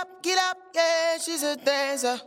[0.00, 2.20] up, get up, yeah, she's a dancer.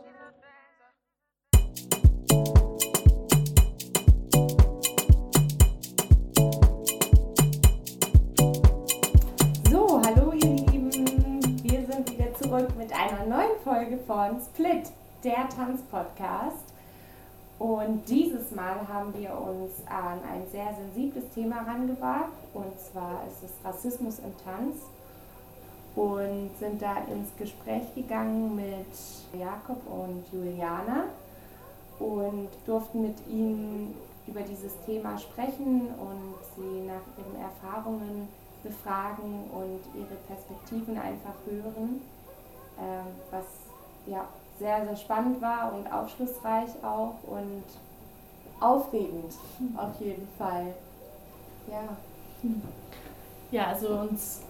[9.70, 10.90] So, hallo ihr Lieben.
[11.62, 14.90] Wir sind wieder zurück mit einer neuen Folge von Split,
[15.24, 16.66] der Tanzpodcast.
[17.58, 22.32] Und dieses Mal haben wir uns an ein sehr sensibles Thema herangewagt.
[22.52, 24.76] Und zwar ist es Rassismus im Tanz.
[25.94, 31.04] Und sind da ins Gespräch gegangen mit Jakob und Juliana
[31.98, 33.94] und durften mit ihnen
[34.26, 38.28] über dieses Thema sprechen und sie nach ihren Erfahrungen
[38.62, 42.00] befragen und ihre Perspektiven einfach hören,
[42.78, 43.44] ähm, was
[44.06, 44.24] ja
[44.58, 47.64] sehr, sehr spannend war und aufschlussreich auch und
[48.60, 49.34] aufregend
[49.76, 50.74] auf jeden Fall.
[51.68, 51.96] Ja.
[53.50, 54.40] Ja, also uns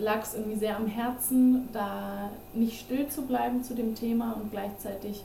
[0.00, 4.32] lag es irgendwie sehr am Herzen, da nicht still zu bleiben zu dem Thema.
[4.32, 5.22] Und gleichzeitig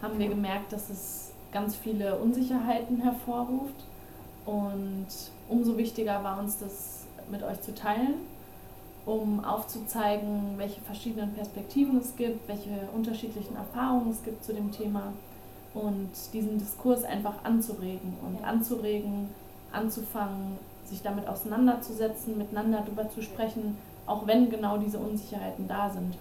[0.00, 3.84] haben wir gemerkt, dass es ganz viele Unsicherheiten hervorruft.
[4.44, 5.06] Und
[5.48, 8.14] umso wichtiger war uns das mit euch zu teilen,
[9.06, 15.12] um aufzuzeigen, welche verschiedenen Perspektiven es gibt, welche unterschiedlichen Erfahrungen es gibt zu dem Thema
[15.74, 19.28] und diesen Diskurs einfach anzuregen und anzuregen,
[19.72, 26.16] anzufangen, sich damit auseinanderzusetzen, miteinander darüber zu sprechen, auch wenn genau diese Unsicherheiten da sind.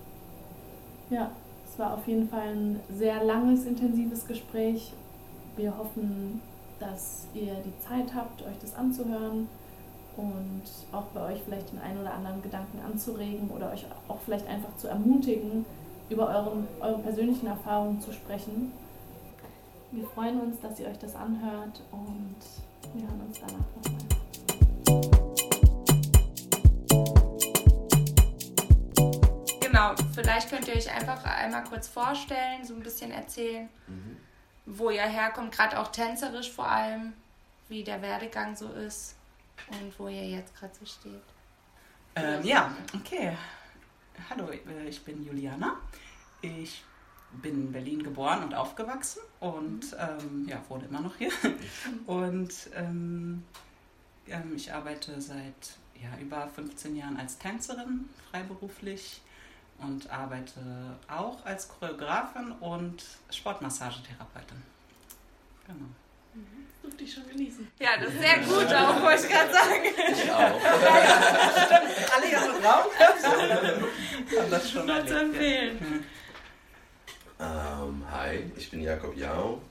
[1.10, 1.32] Ja,
[1.72, 4.94] es war auf jeden Fall ein sehr langes, intensives Gespräch.
[5.56, 6.42] Wir hoffen,
[6.80, 9.48] dass ihr die Zeit habt, euch das anzuhören
[10.18, 14.48] und auch bei euch vielleicht den einen oder anderen Gedanken anzuregen oder euch auch vielleicht
[14.48, 15.66] einfach zu ermutigen,
[16.10, 18.72] über euren, eure persönlichen Erfahrungen zu sprechen.
[19.92, 22.36] Wir freuen uns, dass ihr euch das anhört und
[22.94, 24.02] wir hören uns danach nochmal.
[29.82, 34.18] Genau, vielleicht könnt ihr euch einfach einmal kurz vorstellen, so ein bisschen erzählen, Mhm.
[34.68, 37.14] wo ihr herkommt, gerade auch tänzerisch vor allem,
[37.68, 39.16] wie der Werdegang so ist
[39.70, 41.24] und wo ihr jetzt gerade so steht.
[42.16, 43.36] Ähm, ja, okay.
[44.30, 45.78] Hallo, äh, ich bin Juliana.
[46.42, 46.84] Ich
[47.32, 51.32] bin in Berlin geboren und aufgewachsen und ähm, ja, wohne immer noch hier.
[52.06, 53.46] Und ähm,
[54.28, 59.22] ähm, ich arbeite seit ja, über 15 Jahren als Tänzerin freiberuflich
[59.82, 60.62] und arbeite
[61.08, 64.62] auch als Choreografin und Sportmassagetherapeutin.
[65.68, 65.86] Genau.
[66.34, 67.68] Das durfte ich schon genießen.
[67.80, 69.84] Ja, das ist sehr gut auch, wollte ich gerade sagen.
[70.12, 70.62] Ich auch.
[72.16, 72.92] Alle hier im Raum
[74.40, 76.06] haben das schon Nur zu empfehlen.
[77.40, 79.62] Ähm, hi, ich bin Jakob Jau.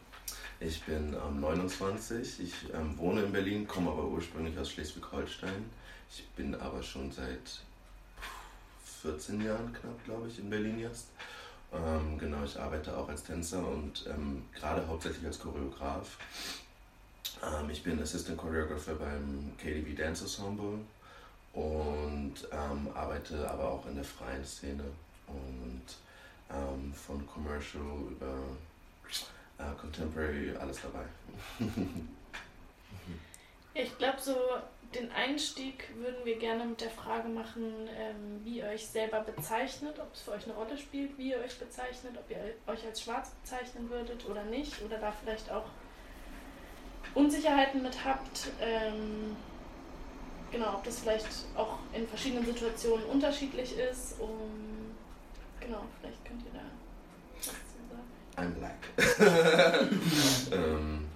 [0.60, 2.40] Ich bin ähm, 29.
[2.40, 5.70] Ich ähm, wohne in Berlin, komme aber ursprünglich aus Schleswig-Holstein.
[6.10, 7.62] Ich bin aber schon seit
[9.02, 11.08] 14 Jahren knapp, glaube ich, in Berlin jetzt.
[11.72, 16.18] Ähm, genau, ich arbeite auch als Tänzer und ähm, gerade hauptsächlich als Choreograf.
[17.42, 20.78] Ähm, ich bin Assistant Choreographer beim KDV Dance Ensemble
[21.52, 24.84] und ähm, arbeite aber auch in der freien Szene
[25.28, 25.82] und
[26.50, 28.42] ähm, von Commercial über
[29.58, 31.04] äh, Contemporary, alles dabei.
[33.72, 34.34] Ich glaube, so
[34.94, 39.98] den Einstieg würden wir gerne mit der Frage machen, ähm, wie ihr euch selber bezeichnet,
[40.00, 43.02] ob es für euch eine Rolle spielt, wie ihr euch bezeichnet, ob ihr euch als
[43.02, 45.66] schwarz bezeichnen würdet oder nicht, oder da vielleicht auch
[47.14, 48.48] Unsicherheiten mit habt.
[48.60, 49.36] Ähm,
[50.50, 54.20] genau, ob das vielleicht auch in verschiedenen Situationen unterschiedlich ist.
[54.20, 54.96] Um,
[55.60, 56.64] genau, vielleicht könnt ihr da
[57.36, 58.08] was zu sagen.
[58.36, 58.90] I'm black.
[60.52, 61.06] ähm,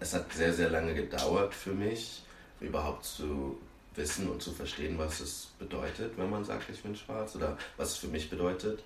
[0.00, 2.22] es hat sehr, sehr lange gedauert für mich,
[2.60, 3.58] überhaupt zu
[3.94, 7.92] wissen und zu verstehen, was es bedeutet, wenn man sagt, ich bin schwarz oder was
[7.92, 8.84] es für mich bedeutet.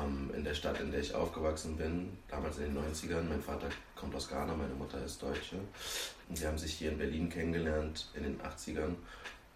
[0.00, 3.68] Ähm, in der Stadt, in der ich aufgewachsen bin, damals in den 90ern, mein Vater
[3.96, 5.56] kommt aus Ghana, meine Mutter ist Deutsche.
[6.28, 8.94] Und sie haben sich hier in Berlin kennengelernt in den 80ern.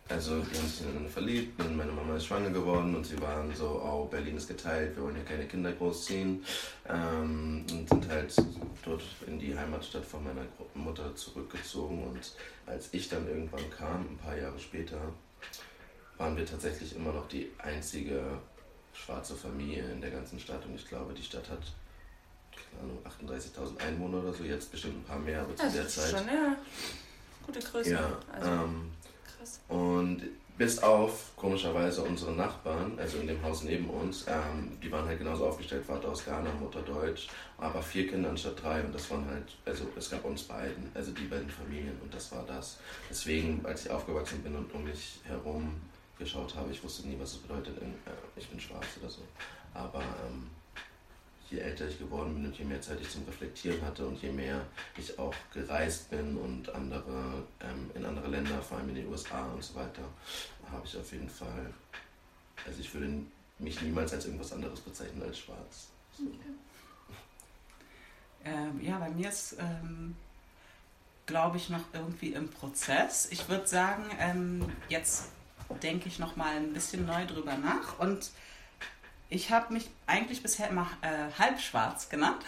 [0.08, 3.52] Also die haben sich ineinander verliebt und meine Mama ist schwanger geworden und sie waren
[3.54, 6.44] so, oh, Berlin ist geteilt, wir wollen hier keine Kinder großziehen.
[6.88, 8.34] Ähm, und sind halt
[8.84, 12.04] dort in die Heimatstadt von meiner Mutter zurückgezogen.
[12.04, 12.32] Und
[12.66, 14.98] als ich dann irgendwann kam, ein paar Jahre später,
[16.18, 18.22] waren wir tatsächlich immer noch die einzige
[18.94, 20.64] schwarze Familie in der ganzen Stadt.
[20.64, 21.62] Und ich glaube, die Stadt hat
[22.70, 22.98] keine Ahnung,
[23.38, 26.10] 38.000 Einwohner oder so, jetzt bestimmt ein paar mehr, aber zu Das der ist Zeit.
[26.10, 26.56] schon, ja,
[27.44, 27.90] gute Größe.
[27.90, 28.90] Ja, also, ähm,
[29.46, 29.60] krass.
[29.68, 30.22] und
[30.58, 35.18] bis auf komischerweise unsere Nachbarn, also in dem Haus neben uns, ähm, die waren halt
[35.18, 37.28] genauso aufgestellt, Vater aus Ghana, Mutter Deutsch,
[37.58, 41.12] aber vier Kinder anstatt drei und das waren halt, also es gab uns beiden, also
[41.12, 42.78] die beiden Familien und das war das.
[43.10, 45.74] Deswegen, als ich aufgewachsen bin und um mich herum
[46.18, 46.70] geschaut habe.
[46.70, 49.22] Ich wusste nie, was es bedeutet, in, äh, ich bin schwarz oder so.
[49.74, 50.48] Aber ähm,
[51.50, 54.30] je älter ich geworden bin und je mehr Zeit ich zum Reflektieren hatte und je
[54.30, 54.66] mehr
[54.96, 59.46] ich auch gereist bin und andere ähm, in andere Länder, vor allem in die USA
[59.46, 60.02] und so weiter,
[60.70, 61.72] habe ich auf jeden Fall,
[62.66, 63.22] also ich würde
[63.58, 65.88] mich niemals als irgendwas anderes bezeichnen als schwarz.
[66.16, 66.24] So.
[68.44, 70.14] Ähm, ja, bei mir ist, ähm,
[71.26, 73.28] glaube ich, noch irgendwie im Prozess.
[73.30, 75.30] Ich würde sagen, ähm, jetzt
[75.82, 78.30] denke ich noch mal ein bisschen neu drüber nach und
[79.28, 82.44] ich habe mich eigentlich bisher immer äh, halbschwarz genannt,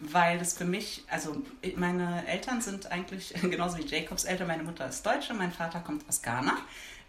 [0.00, 1.42] weil das für mich, also
[1.76, 4.48] meine Eltern sind eigentlich genauso wie Jacobs Eltern.
[4.48, 6.56] Meine Mutter ist Deutsche, mein Vater kommt aus Ghana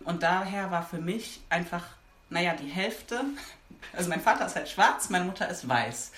[0.06, 1.86] und daher war für mich einfach,
[2.30, 3.24] naja, die Hälfte,
[3.94, 6.12] also mein Vater ist halt schwarz, meine Mutter ist weiß.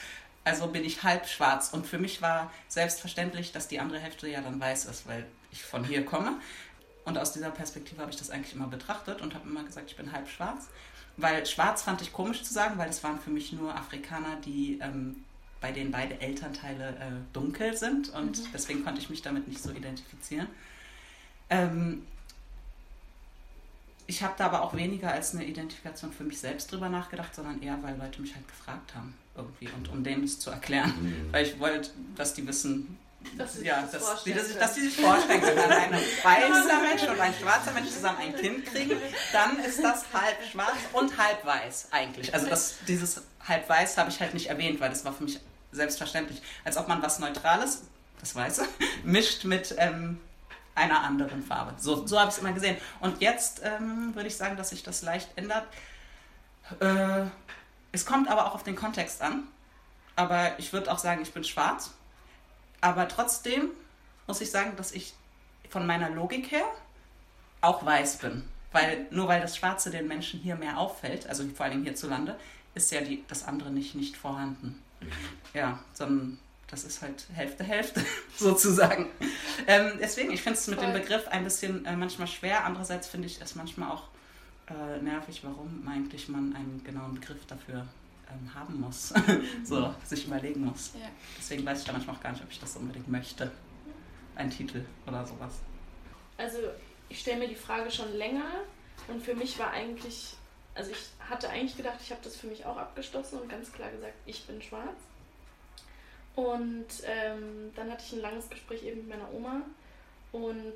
[0.43, 4.41] Also bin ich halb schwarz und für mich war selbstverständlich, dass die andere Hälfte ja
[4.41, 6.39] dann weiß ist, weil ich von hier komme.
[7.03, 9.97] Und aus dieser Perspektive habe ich das eigentlich immer betrachtet und habe immer gesagt, ich
[9.97, 10.67] bin halb schwarz.
[11.17, 14.79] Weil schwarz fand ich komisch zu sagen, weil es waren für mich nur Afrikaner, die
[14.81, 15.23] ähm,
[15.61, 18.47] bei denen beide Elternteile äh, dunkel sind und mhm.
[18.53, 20.47] deswegen konnte ich mich damit nicht so identifizieren.
[21.49, 22.05] Ähm,
[24.07, 27.61] ich habe da aber auch weniger als eine Identifikation für mich selbst drüber nachgedacht, sondern
[27.61, 31.31] eher, weil Leute mich halt gefragt haben irgendwie und um denen es zu erklären, mhm.
[31.31, 32.97] weil ich wollte, dass die wissen,
[33.37, 37.03] dass ja, das dass, die, dass, dass die sich vorstellen können, wenn ein weißer Mensch
[37.03, 38.97] und ein schwarzer Mensch zusammen ein Kind kriegen,
[39.31, 42.33] dann ist das halb schwarz und halb weiß eigentlich.
[42.33, 45.39] Also das, dieses halb weiß habe ich halt nicht erwähnt, weil das war für mich
[45.71, 46.41] selbstverständlich.
[46.65, 47.83] Als ob man was Neutrales,
[48.19, 48.67] das Weiße,
[49.03, 50.19] mischt mit ähm,
[50.75, 51.73] einer anderen Farbe.
[51.77, 52.77] So, so habe ich es immer gesehen.
[52.99, 55.65] Und jetzt ähm, würde ich sagen, dass sich das leicht ändert.
[56.79, 57.25] Äh,
[57.91, 59.47] es kommt aber auch auf den Kontext an.
[60.15, 61.91] Aber ich würde auch sagen, ich bin schwarz
[62.81, 63.69] aber trotzdem
[64.27, 65.13] muss ich sagen, dass ich
[65.69, 66.65] von meiner Logik her
[67.61, 68.43] auch weiß bin.
[68.71, 72.37] Weil nur weil das Schwarze den Menschen hier mehr auffällt, also vor allem hierzulande,
[72.73, 74.81] ist ja die, das andere nicht, nicht vorhanden.
[75.01, 75.11] Mhm.
[75.53, 78.03] Ja, sondern das ist halt Hälfte, Hälfte
[78.37, 79.07] sozusagen.
[79.67, 82.63] Ähm, deswegen, ich finde es mit dem Begriff ein bisschen äh, manchmal schwer.
[82.63, 84.07] Andererseits finde ich es manchmal auch
[84.69, 87.85] äh, nervig, warum eigentlich man einen genauen Begriff dafür
[88.31, 89.13] ähm, haben muss,
[89.63, 90.91] so sich überlegen muss.
[90.93, 91.09] Ja.
[91.37, 93.51] Deswegen weiß ich da manchmal auch gar nicht, ob ich das unbedingt möchte.
[94.35, 95.59] Ein Titel oder sowas.
[96.37, 96.57] Also
[97.09, 98.49] ich stelle mir die Frage schon länger
[99.07, 100.35] und für mich war eigentlich,
[100.73, 103.91] also ich hatte eigentlich gedacht, ich habe das für mich auch abgeschlossen und ganz klar
[103.91, 104.97] gesagt, ich bin schwarz.
[106.35, 109.61] Und ähm, dann hatte ich ein langes Gespräch eben mit meiner Oma
[110.31, 110.75] und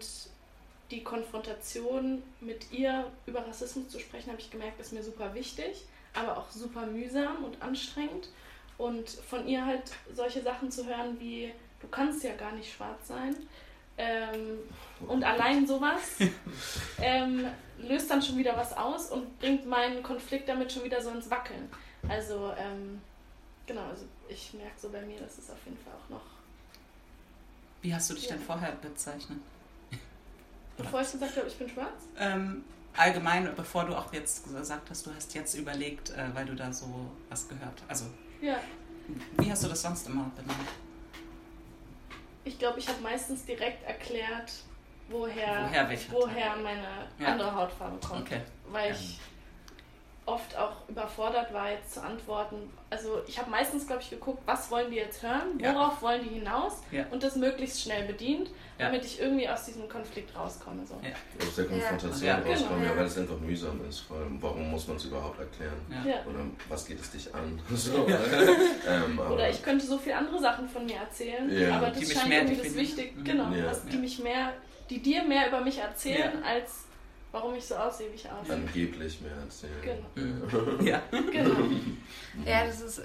[0.91, 5.85] die Konfrontation mit ihr über Rassismus zu sprechen, habe ich gemerkt, ist mir super wichtig
[6.15, 8.29] aber auch super mühsam und anstrengend.
[8.77, 9.83] Und von ihr halt
[10.13, 13.35] solche Sachen zu hören wie, du kannst ja gar nicht schwarz sein.
[13.97, 14.59] Ähm,
[15.07, 16.17] und allein sowas
[17.01, 17.45] ähm,
[17.77, 21.29] löst dann schon wieder was aus und bringt meinen Konflikt damit schon wieder so ins
[21.29, 21.69] Wackeln.
[22.09, 23.01] Also, ähm,
[23.65, 26.25] genau, also ich merke so bei mir, dass es auf jeden Fall auch noch.
[27.81, 28.35] Wie hast du dich ja.
[28.35, 29.39] denn vorher bezeichnet?
[30.77, 32.03] Bevor ich gesagt habe, ich bin schwarz?
[32.19, 32.65] Ähm,
[32.97, 36.71] allgemein, bevor du auch jetzt gesagt hast, du hast jetzt überlegt, äh, weil du da
[36.71, 37.83] so was gehört.
[37.87, 38.05] Also,
[38.41, 38.59] ja.
[39.37, 40.69] wie hast du das sonst immer benannt?
[42.43, 44.51] Ich glaube, ich habe meistens direkt erklärt,
[45.09, 47.27] woher, woher, woher meine ja.
[47.29, 48.21] andere Hautfarbe kommt.
[48.21, 48.41] Okay.
[48.69, 49.19] Weil ich
[50.25, 52.55] oft auch überfordert war, jetzt zu antworten.
[52.89, 56.01] Also ich habe meistens, glaube ich, geguckt, was wollen die jetzt hören, worauf ja.
[56.01, 57.05] wollen die hinaus ja.
[57.11, 58.87] und das möglichst schnell bedient, ja.
[58.87, 60.83] damit ich irgendwie aus diesem Konflikt rauskomme.
[60.85, 60.95] So.
[60.95, 62.37] Aus der Konfrontation ja.
[62.39, 62.91] rauskomme, genau.
[62.91, 63.99] ja, weil es einfach mühsam ist.
[63.99, 65.77] Vor allem, warum muss man es überhaupt erklären?
[66.27, 66.39] Oder
[66.69, 67.61] was geht es dich an?
[67.75, 68.07] so,
[68.87, 72.63] ähm, Oder ich könnte so viele andere Sachen von mir erzählen, aber das scheint irgendwie
[72.63, 74.53] das Wichtige, genau, was die mich mehr,
[74.89, 76.85] die dir mehr über mich erzählen als
[77.35, 78.55] warum ich so aussehe, wie ich aussehe.
[78.55, 79.81] Angeblich mehr erzählen.
[79.81, 80.81] Genau.
[80.81, 81.01] ja.
[81.11, 81.55] genau.
[82.45, 83.01] Ja, das ist,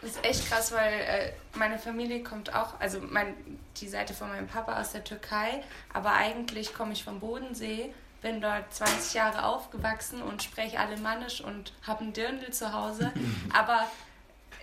[0.00, 3.34] das ist echt krass, weil äh, meine Familie kommt auch, also mein,
[3.78, 8.40] die Seite von meinem Papa aus der Türkei, aber eigentlich komme ich vom Bodensee, bin
[8.40, 13.12] dort 20 Jahre aufgewachsen und spreche Alemannisch und habe einen Dirndl zu Hause,
[13.52, 13.88] aber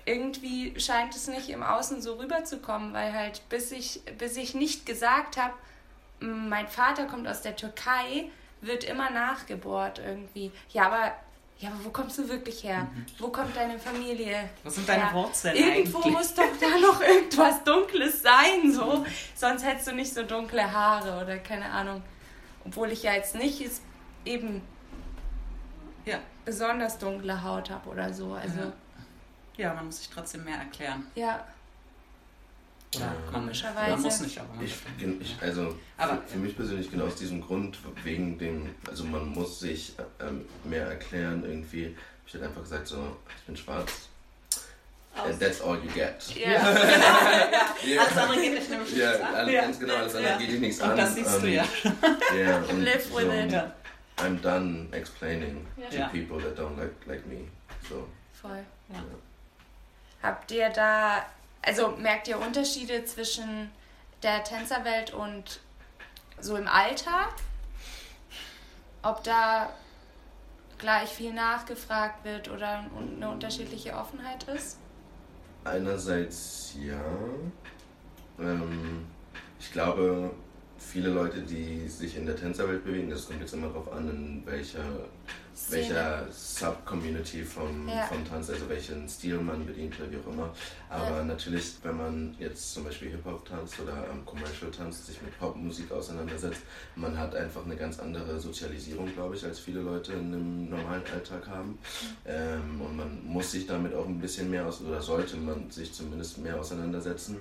[0.05, 4.85] irgendwie scheint es nicht im Außen so rüberzukommen, weil halt bis ich, bis ich nicht
[4.85, 5.53] gesagt habe,
[6.21, 8.29] mein Vater kommt aus der Türkei,
[8.61, 10.51] wird immer nachgebohrt irgendwie.
[10.69, 11.13] Ja, aber
[11.59, 12.87] ja, aber wo kommst du wirklich her?
[12.91, 13.05] Mhm.
[13.19, 14.49] Wo kommt deine Familie?
[14.63, 16.13] Was sind deine Wurzeln Irgendwo eigentlich?
[16.13, 19.05] muss doch da noch irgendwas Dunkles sein, so.
[19.35, 22.01] Sonst hättest du nicht so dunkle Haare oder keine Ahnung.
[22.65, 23.63] Obwohl ich ja jetzt nicht
[24.25, 24.63] eben
[26.05, 26.17] ja.
[26.45, 28.33] besonders dunkle Haut habe oder so.
[28.33, 28.73] Also ja.
[29.57, 31.05] ja, man muss sich trotzdem mehr erklären.
[31.13, 31.45] Ja.
[32.95, 33.13] Oder Ja.
[33.31, 33.91] Komischerweise.
[33.91, 34.75] man muss nicht, aber man Ich,
[35.21, 39.29] ich, also Aber- für, für mich persönlich genau aus diesem Grund, wegen dem, also man
[39.29, 41.95] muss sich ähm, mehr erklären irgendwie.
[41.95, 43.91] Hab ich halt einfach gesagt, so, ich bin schwarz.
[45.13, 46.15] And that's all you get.
[46.35, 46.51] Ja.
[46.51, 49.49] Ja, Alles andere geht dich nämlich ja, nichts an.
[49.49, 49.61] Ja.
[49.61, 50.97] ganz genau, alles andere geht dich nichts Und an.
[50.97, 51.65] das siehst du Ähm, ja.
[52.37, 53.51] Ja, und Live with so, it.
[53.51, 53.73] Ja.
[54.17, 57.47] I'm done explaining to people that don't like, like me.
[57.89, 58.07] So,
[58.41, 58.63] Voll.
[58.89, 59.03] Ja.
[60.23, 61.25] Habt ihr da,
[61.61, 63.71] also merkt ihr Unterschiede zwischen
[64.23, 65.59] der Tänzerwelt und
[66.39, 67.33] so im Alltag?
[69.03, 69.71] Ob da
[70.77, 74.77] gleich viel nachgefragt wird oder eine unterschiedliche Offenheit ist?
[75.63, 77.03] Einerseits ja.
[78.39, 79.05] Ähm,
[79.59, 80.31] ich glaube,
[80.89, 84.43] viele Leute, die sich in der Tänzerwelt bewegen, das kommt jetzt immer darauf an, in
[84.45, 84.83] welcher,
[85.69, 88.03] welcher Sub-Community vom, Ja.
[88.07, 90.53] vom Tanz, also welchen Stil man bedient oder wie auch immer.
[90.89, 91.23] Aber Ja.
[91.23, 95.91] natürlich, wenn man jetzt zum Beispiel Hip-Hop tanzt oder ähm, Commercial tanzt, sich mit Popmusik
[95.91, 96.61] auseinandersetzt,
[96.95, 101.03] man hat einfach eine ganz andere Sozialisierung, glaube ich, als viele Leute in einem normalen
[101.13, 101.77] Alltag haben.
[102.25, 105.93] Ähm, und man muss sich damit auch ein bisschen mehr aus, oder sollte man sich
[105.93, 107.37] zumindest mehr auseinandersetzen,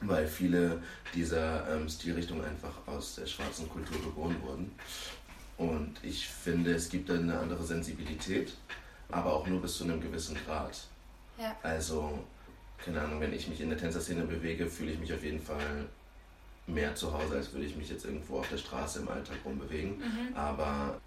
[0.00, 0.82] weil viele
[1.14, 4.72] dieser ähm, Stilrichtungen einfach aus der schwarzen Kultur geboren wurden.
[5.56, 8.52] Und ich finde, es gibt eine andere Sensibilität,
[9.10, 10.86] aber auch nur bis zu einem gewissen Grad.
[11.38, 11.56] Ja.
[11.62, 12.24] Also,
[12.84, 15.86] keine Ahnung, wenn ich mich in der Tänzerszene bewege, fühle ich mich auf jeden Fall
[16.66, 19.98] mehr zu Hause, als würde ich mich jetzt irgendwo auf der Straße im Alltag rumbewegen.
[19.98, 20.36] Mhm.
[20.36, 21.00] Aber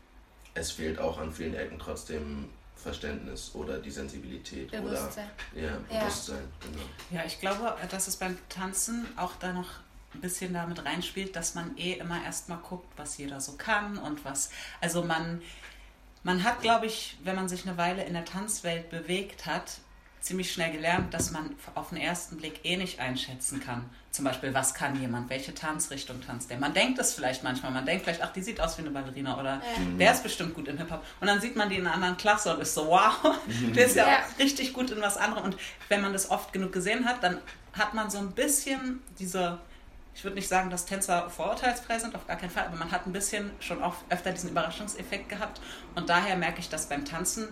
[0.53, 2.49] es fehlt auch an vielen Ecken trotzdem
[2.81, 5.29] Verständnis oder die Sensibilität Bewusstsein.
[5.53, 5.99] oder ja, Ja.
[5.99, 6.43] Bewusstsein.
[6.61, 6.83] Genau.
[7.11, 9.69] Ja, ich glaube, dass es beim Tanzen auch da noch
[10.13, 14.25] ein bisschen damit reinspielt, dass man eh immer erstmal guckt, was jeder so kann und
[14.25, 14.49] was.
[14.81, 15.41] Also man,
[16.23, 19.79] man hat, glaube ich, wenn man sich eine Weile in der Tanzwelt bewegt hat,
[20.21, 23.89] ziemlich schnell gelernt, dass man auf den ersten Blick eh nicht einschätzen kann.
[24.11, 26.57] Zum Beispiel, was kann jemand, welche Tanzrichtung tanzt der.
[26.57, 29.39] Man denkt es vielleicht manchmal, man denkt vielleicht, ach, die sieht aus wie eine Ballerina
[29.39, 29.61] oder
[29.99, 31.03] der ist bestimmt gut im Hip-Hop.
[31.21, 33.37] Und dann sieht man die in einer anderen Klasse und ist so, wow,
[33.75, 34.13] der ist ja, Ja.
[34.17, 35.43] auch richtig gut in was anderem.
[35.43, 35.57] Und
[35.89, 37.37] wenn man das oft genug gesehen hat, dann
[37.73, 39.59] hat man so ein bisschen diese,
[40.15, 43.05] ich würde nicht sagen, dass Tänzer vorurteilsfrei sind, auf gar keinen Fall, aber man hat
[43.05, 45.61] ein bisschen schon auch öfter diesen Überraschungseffekt gehabt.
[45.93, 47.47] Und daher merke ich, dass beim Tanzen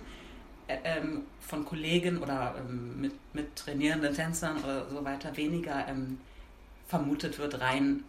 [0.67, 6.19] äh, ähm, von Kollegen oder ähm, mit, mit trainierenden Tänzern oder so weiter weniger ähm,
[6.87, 8.03] vermutet wird, rein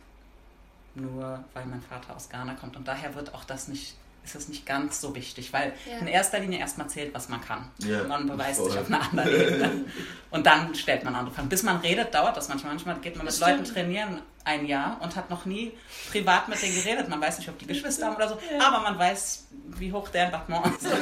[0.94, 2.76] nur weil mein Vater aus Ghana kommt.
[2.76, 3.94] Und daher wird auch das nicht,
[4.24, 5.98] ist es nicht ganz so wichtig, weil Ja.
[5.98, 7.70] in erster Linie erstmal zählt, was man kann.
[7.78, 8.70] Ja, man beweist voll.
[8.70, 9.84] sich auf einer anderen Ebene.
[10.30, 11.48] Und dann stellt man andere Fragen.
[11.48, 12.72] Bis man redet, dauert das manchmal.
[12.74, 15.72] Manchmal geht man mit Leuten trainieren ein Jahr und hat noch nie
[16.10, 17.08] privat mit denen geredet.
[17.08, 20.26] Man weiß nicht, ob die Geschwister haben oder so, aber man weiß, wie hoch der
[20.30, 20.84] Battement ist.
[20.86, 20.96] also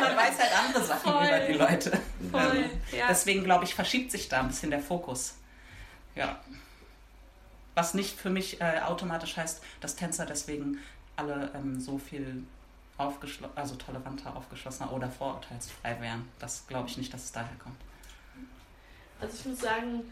[0.00, 1.26] man weiß halt andere Sachen Voll.
[1.26, 1.92] über die Leute.
[2.30, 2.64] Voll.
[2.96, 3.06] Ja.
[3.08, 5.34] Deswegen glaube ich, verschiebt sich da ein bisschen der Fokus.
[6.16, 6.40] Ja.
[7.74, 10.78] Was nicht für mich äh, automatisch heißt, dass Tänzer deswegen
[11.14, 12.42] alle ähm, so viel
[12.98, 16.26] aufgeschlo also toleranter, aufgeschlossener oder vorurteilsfrei wären.
[16.38, 17.76] Das glaube ich nicht, dass es daher kommt.
[19.20, 20.10] Also ich muss sagen,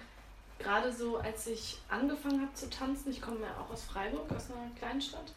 [0.59, 4.51] gerade so als ich angefangen habe zu tanzen, ich komme ja auch aus Freiburg, aus
[4.51, 5.33] einer Kleinstadt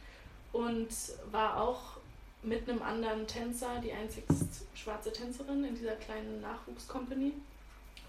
[0.51, 0.89] und
[1.31, 1.97] war auch
[2.43, 7.33] mit einem anderen Tänzer, die einzigst schwarze Tänzerin in dieser kleinen Nachwuchscompany.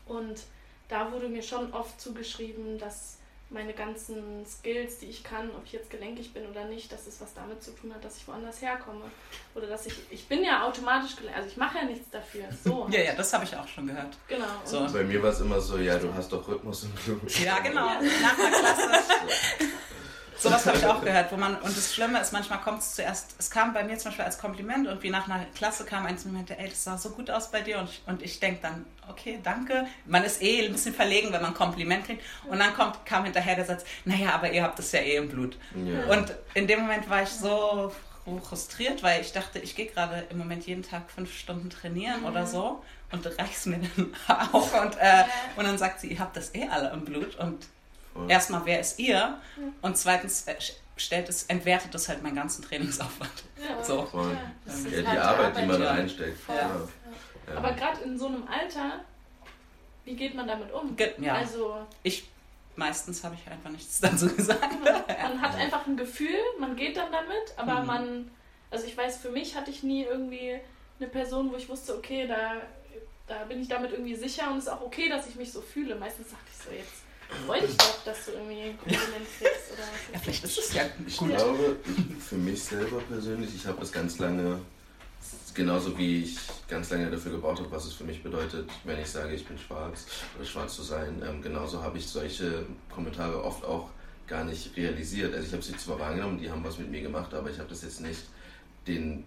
[0.06, 0.42] Und
[0.88, 3.16] da wurde mir schon oft zugeschrieben, dass
[3.50, 7.18] meine ganzen Skills, die ich kann, ob ich jetzt gelenkig bin oder nicht, dass es
[7.20, 9.04] was damit zu tun hat, dass ich woanders herkomme.
[9.54, 12.44] Oder dass ich, ich bin ja automatisch gelenkig, also ich mache ja nichts dafür.
[12.62, 14.14] So, Ja, ja, das habe ich auch schon gehört.
[14.28, 14.44] genau.
[14.64, 14.80] So.
[14.80, 17.38] Und Bei mir war es immer so, ja, du hast doch Rhythmus und Blut.
[17.40, 17.86] Ja, genau.
[17.86, 18.92] Nach der Klasse.
[20.38, 23.34] Sowas habe ich auch gehört, wo man, und das Schlimme ist, manchmal kommt es zuerst,
[23.38, 26.24] es kam bei mir zum Beispiel als Kompliment und wie nach einer Klasse kam eins
[26.24, 28.60] und meinte, ey, das sah so gut aus bei dir und ich, und ich denke
[28.62, 29.86] dann, okay, danke.
[30.06, 33.24] Man ist eh ein bisschen verlegen, wenn man ein Kompliment kriegt und dann kommt, kam
[33.24, 35.56] hinterher der Satz, naja, aber ihr habt es ja eh im Blut.
[35.74, 36.04] Ja.
[36.14, 37.92] Und in dem Moment war ich so
[38.42, 42.46] frustriert, weil ich dachte, ich gehe gerade im Moment jeden Tag fünf Stunden trainieren oder
[42.46, 44.14] so und reich's mir dann
[44.52, 45.24] auch und, äh,
[45.56, 47.66] und dann sagt sie, ihr habt das eh alle im Blut und
[48.18, 48.30] Voll.
[48.30, 49.38] erstmal, wer ist ihr?
[49.82, 50.56] Und zweitens äh,
[50.96, 53.30] stellt es, entwertet es halt meinen ganzen Trainingsaufwand.
[53.56, 54.04] Ja, So.
[54.06, 54.32] Voll.
[54.32, 56.38] Ja, das ist Ja, die harte Arbeit, die man da reinsteckt.
[56.40, 56.56] Voll.
[56.56, 56.80] Ja.
[57.48, 57.56] Ja.
[57.56, 59.00] Aber gerade in so einem Alter,
[60.04, 60.96] wie geht man damit um?
[60.96, 62.24] Ge- Ja, Also, ich,
[62.76, 64.66] meistens habe ich einfach nichts dazu gesagt.
[65.22, 67.86] man hat einfach ein Gefühl, man geht dann damit, aber Mhm.
[67.86, 68.30] man,
[68.70, 70.58] also ich weiß, für mich hatte ich nie irgendwie
[71.00, 72.54] eine Person, wo ich wusste, okay, da,
[73.26, 75.60] da bin ich damit irgendwie sicher und es ist auch okay, dass ich mich so
[75.62, 75.94] fühle.
[75.94, 77.02] Meistens dachte ich so, jetzt
[77.46, 80.12] wollte ich doch, dass du irgendwie ein Kompliment kriegst oder was.
[80.14, 81.28] Ja, vielleicht ist es ja Ich gut.
[81.30, 84.60] glaube, ich, für mich selber persönlich, ich habe das ganz lange,
[85.54, 89.08] genauso wie ich ganz lange dafür gebraucht habe, was es für mich bedeutet, wenn ich
[89.10, 90.06] sage, ich bin schwarz
[90.36, 91.22] oder schwarz zu sein.
[91.26, 93.90] Ähm, genauso habe ich solche Kommentare oft auch
[94.26, 95.34] gar nicht realisiert.
[95.34, 97.68] Also ich habe sie zwar wahrgenommen, die haben was mit mir gemacht, aber ich habe
[97.68, 98.22] das jetzt nicht
[98.86, 99.24] den,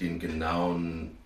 [0.00, 1.16] den genauen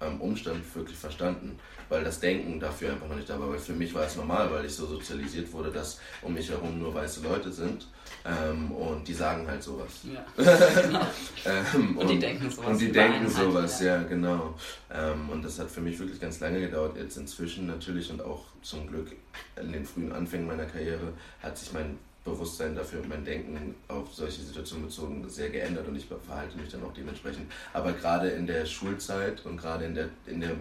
[0.00, 3.50] ähm, Umstand wirklich verstanden, weil das Denken dafür einfach noch nicht da war.
[3.50, 6.78] Weil für mich war es normal, weil ich so sozialisiert wurde, dass um mich herum
[6.78, 7.86] nur weiße Leute sind
[8.24, 10.00] ähm, und die sagen halt sowas.
[10.04, 10.24] Ja.
[11.46, 12.70] ähm, und, die denken sowas.
[12.70, 14.54] Und die denken sowas, ja, genau.
[14.92, 16.96] Ähm, und das hat für mich wirklich ganz lange gedauert.
[16.96, 19.12] Jetzt inzwischen natürlich und auch zum Glück
[19.56, 21.12] in den frühen Anfängen meiner Karriere
[21.42, 25.96] hat sich mein Bewusstsein dafür und mein Denken auf solche Situationen bezogen sehr geändert und
[25.96, 27.50] ich verhalte mich dann auch dementsprechend.
[27.72, 30.52] Aber gerade in der Schulzeit und gerade in der, in der,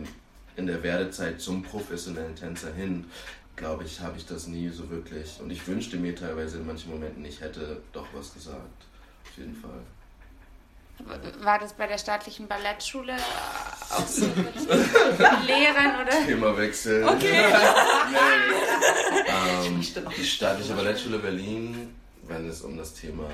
[0.55, 3.05] in der Werdezeit zum professionellen Tänzer hin,
[3.55, 5.39] glaube ich, habe ich das nie so wirklich.
[5.41, 8.85] Und ich wünschte mir teilweise in manchen Momenten, ich hätte doch was gesagt.
[9.25, 9.81] Auf jeden Fall.
[11.39, 13.15] War das bei der staatlichen Ballettschule
[13.89, 14.55] auch so mit
[15.45, 16.25] Lehrern oder?
[16.25, 17.03] Themawechsel.
[17.03, 17.45] Okay.
[18.11, 19.67] nee.
[19.67, 19.81] ähm,
[20.17, 23.29] die staatliche Ballettschule Berlin, wenn es um das Thema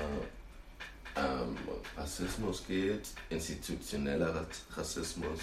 [1.16, 1.56] ähm,
[1.96, 5.40] Rassismus geht, institutioneller Rassismus,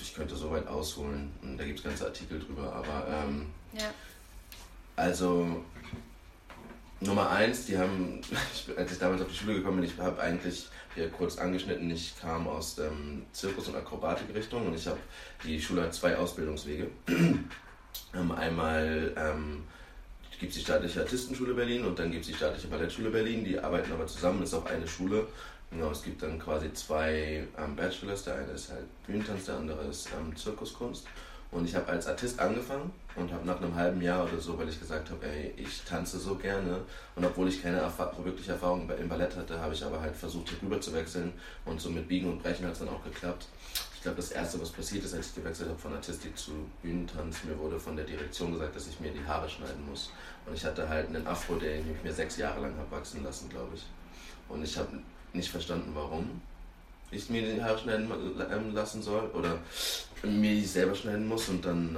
[0.00, 3.90] ich könnte so weit ausholen, da gibt es ganze Artikel drüber, aber ähm, ja.
[4.96, 5.64] also
[7.00, 8.20] Nummer eins, die haben,
[8.76, 12.18] als ich damals auf die Schule gekommen bin, ich habe eigentlich hier kurz angeschnitten, ich
[12.20, 14.98] kam aus dem Zirkus- und Akrobatikrichtung und ich habe,
[15.44, 16.90] die Schule hat zwei Ausbildungswege.
[18.14, 19.64] Ähm, einmal ähm,
[20.38, 23.58] gibt es die staatliche Artistenschule Berlin und dann gibt es die staatliche Ballettschule Berlin, die
[23.58, 25.26] arbeiten aber zusammen, ist auch eine Schule.
[25.70, 29.84] Genau, es gibt dann quasi zwei ähm, Bachelors, der eine ist halt Bühnentanz, der andere
[29.86, 31.06] ist ähm, Zirkuskunst.
[31.50, 34.68] Und ich habe als Artist angefangen und habe nach einem halben Jahr oder so, weil
[34.68, 36.80] ich gesagt habe, ey, ich tanze so gerne.
[37.14, 40.50] Und obwohl ich keine Erfa wirkliche Erfahrung im Ballett hatte, habe ich aber halt versucht,
[40.50, 41.32] hier rüber zu wechseln.
[41.64, 43.46] Und so mit Biegen und Brechen hat es dann auch geklappt.
[43.94, 47.42] Ich glaube, das Erste, was passiert ist, als ich gewechselt habe von Artistik zu Bühnentanz,
[47.44, 50.12] mir wurde von der Direktion gesagt, dass ich mir die Haare schneiden muss.
[50.46, 53.48] Und ich hatte halt einen Afro, den ich mir sechs Jahre lang habe wachsen lassen,
[53.48, 53.84] glaube ich.
[54.48, 55.00] Und ich habe
[55.32, 56.40] nicht verstanden, warum
[57.10, 58.10] ich mir die Haare schneiden
[58.52, 59.58] ähm, lassen soll oder
[60.22, 61.48] mir die selber schneiden muss.
[61.48, 61.92] Und dann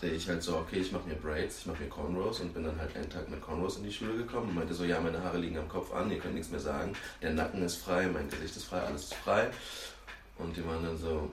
[0.00, 2.64] meinte ich halt so, okay, ich mache mir Braids, ich mache mir Cornrows und bin
[2.64, 5.22] dann halt einen Tag mit Cornrows in die Schule gekommen und meinte so, ja, meine
[5.22, 8.28] Haare liegen am Kopf an, ihr könnt nichts mehr sagen, der Nacken ist frei, mein
[8.28, 9.50] Gesicht ist frei, alles ist frei.
[10.38, 11.30] Und die waren dann so,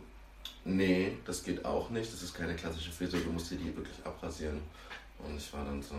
[0.65, 3.97] nee, das geht auch nicht, das ist keine klassische Frisur, du musst dir die wirklich
[4.03, 4.61] abrasieren.
[5.19, 5.95] Und ich war dann so,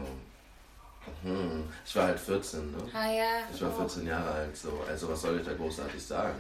[1.23, 2.79] hm, ich war halt 14, ne?
[2.93, 3.25] Ah, ja.
[3.53, 6.39] Ich war 14 Jahre alt, so, also was soll ich da großartig sagen?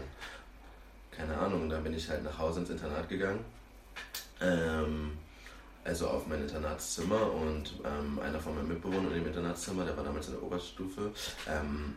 [1.18, 3.44] keine Ahnung, dann bin ich halt nach Hause ins Internat gegangen.
[4.40, 5.18] Ähm,
[5.88, 10.05] also auf mein Internatszimmer und ähm, einer von meinen Mitbewohnern in dem Internatszimmer, der war
[10.05, 11.11] damals in der Oberstufe,
[11.48, 11.96] ähm,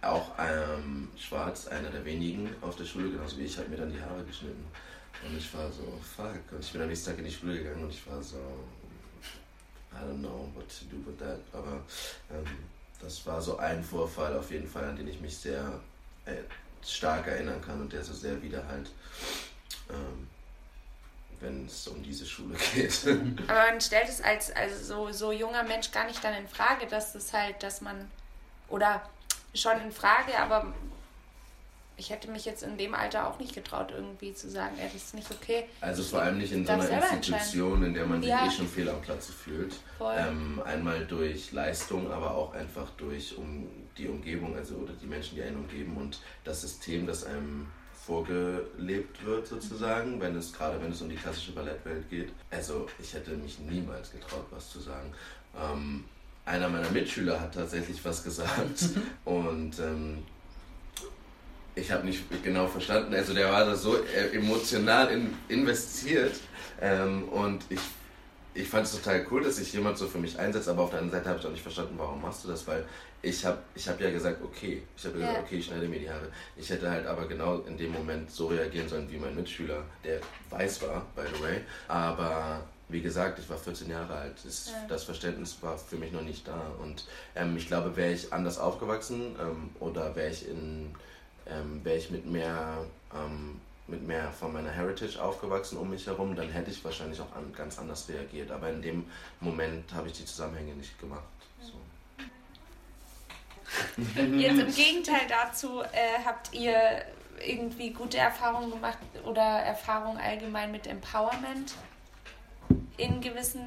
[0.00, 3.92] auch ähm, schwarz, einer der wenigen auf der Schule, genauso wie ich, hat mir dann
[3.92, 4.64] die Haare geschnitten.
[5.22, 5.82] Und ich war so,
[6.16, 6.40] fuck.
[6.50, 8.38] Und ich bin am nächsten Tag in die Schule gegangen und ich war so,
[9.92, 11.40] I don't know what to do with that.
[11.52, 11.82] Aber
[12.30, 12.46] ähm,
[13.02, 15.80] das war so ein Vorfall auf jeden Fall, an den ich mich sehr
[16.24, 16.36] äh,
[16.82, 18.90] stark erinnern kann und der so sehr wieder halt,
[19.90, 20.28] ähm,
[21.40, 23.00] wenn es um diese Schule geht.
[23.48, 26.86] Aber man stellt es als, als so, so junger Mensch gar nicht dann in Frage,
[26.86, 28.10] dass es halt, dass man,
[28.68, 29.02] oder
[29.54, 30.74] schon in Frage, aber
[31.98, 35.02] ich hätte mich jetzt in dem Alter auch nicht getraut, irgendwie zu sagen, ey, das
[35.02, 35.64] ist nicht okay.
[35.80, 38.46] Also vor allem nicht in so einer Institution, in der man sich ja.
[38.46, 39.74] eh schon fehl am Platze fühlt.
[40.00, 45.36] Ähm, einmal durch Leistung, aber auch einfach durch um die Umgebung, also oder die Menschen,
[45.36, 47.66] die einen umgeben und das System, das einem
[48.06, 52.32] vorgelebt wird sozusagen, wenn es gerade wenn es um die klassische Ballettwelt geht.
[52.50, 55.12] Also ich hätte mich niemals getraut, was zu sagen.
[55.56, 56.04] Ähm,
[56.44, 58.90] einer meiner Mitschüler hat tatsächlich was gesagt
[59.24, 60.18] und ähm,
[61.74, 63.12] ich habe nicht genau verstanden.
[63.12, 66.36] Also der war da so äh, emotional in, investiert
[66.80, 67.80] ähm, und ich,
[68.56, 71.00] ich fand es total cool, dass sich jemand so für mich einsetzt, aber auf der
[71.00, 72.84] anderen Seite habe ich auch nicht verstanden, warum machst du das, weil
[73.22, 75.26] ich habe ich hab ja gesagt, okay, ich habe ja.
[75.26, 76.28] gesagt, okay, ich schneide mir die Haare.
[76.56, 80.20] Ich hätte halt aber genau in dem Moment so reagieren sollen wie mein Mitschüler, der
[80.50, 84.36] weiß war, by the way, aber wie gesagt, ich war 14 Jahre alt.
[84.44, 84.86] Das, ja.
[84.88, 86.70] das Verständnis war für mich noch nicht da.
[86.80, 90.94] Und ähm, ich glaube, wäre ich anders aufgewachsen ähm, oder wäre ich in
[91.48, 96.34] ähm, wäre ich mit mehr, ähm, mit mehr von meiner Heritage aufgewachsen um mich herum,
[96.34, 98.50] dann hätte ich wahrscheinlich auch an, ganz anders reagiert.
[98.50, 99.04] Aber in dem
[99.40, 101.22] Moment habe ich die Zusammenhänge nicht gemacht.
[101.60, 101.72] So.
[104.36, 107.04] Jetzt im Gegenteil dazu, äh, habt ihr
[107.44, 111.74] irgendwie gute Erfahrungen gemacht oder Erfahrungen allgemein mit Empowerment
[112.96, 113.66] in gewissen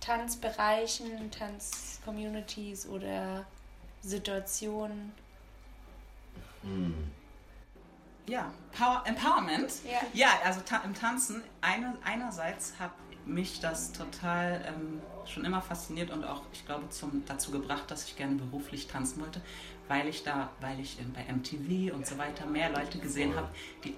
[0.00, 3.46] Tanzbereichen, Tanzcommunities oder
[4.02, 5.12] Situationen?
[6.62, 7.10] Hm.
[8.28, 9.72] Ja, Power, Empowerment.
[9.84, 10.00] Ja.
[10.12, 12.92] Ja, also ta im Tanzen, eine, einerseits hat
[13.24, 18.04] mich das total ähm, schon immer fasziniert und auch, ich glaube, zum, dazu gebracht, dass
[18.04, 19.40] ich gerne beruflich tanzen wollte,
[19.88, 23.48] weil ich da, weil ich bei MTV und so weiter mehr Leute gesehen habe,
[23.84, 23.94] die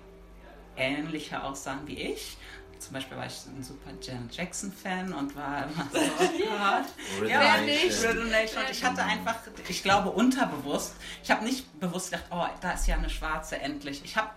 [0.76, 2.36] ähnlicher aussahen wie ich.
[2.80, 7.28] Zum Beispiel war ich ein super Janet Jackson-Fan und war immer so, oh Gott.
[7.28, 8.04] Ja, nicht.
[8.04, 9.36] Und ich hatte einfach,
[9.68, 14.02] ich glaube, unterbewusst, ich habe nicht bewusst gedacht, oh, da ist ja eine Schwarze endlich.
[14.02, 14.30] Ich habe,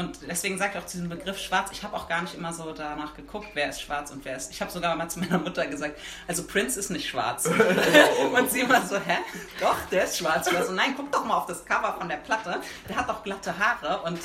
[0.00, 3.14] und deswegen ich auch diesen Begriff schwarz, ich habe auch gar nicht immer so danach
[3.14, 4.50] geguckt, wer ist schwarz und wer ist.
[4.50, 7.46] Ich habe sogar mal zu meiner Mutter gesagt, also Prince ist nicht schwarz.
[8.34, 9.18] und sie immer so, hä?
[9.60, 10.46] Doch, der ist schwarz.
[10.46, 12.60] Ich war so, nein, guck doch mal auf das Cover von der Platte.
[12.88, 14.18] Der hat doch glatte Haare und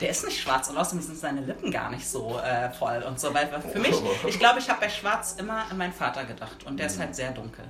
[0.00, 3.20] der ist nicht schwarz und außerdem sind seine Lippen gar nicht so äh, voll und
[3.20, 3.32] so.
[3.32, 3.94] Weil für mich,
[4.26, 7.14] ich glaube, ich habe bei Schwarz immer an meinen Vater gedacht und der ist halt
[7.14, 7.64] sehr dunkel.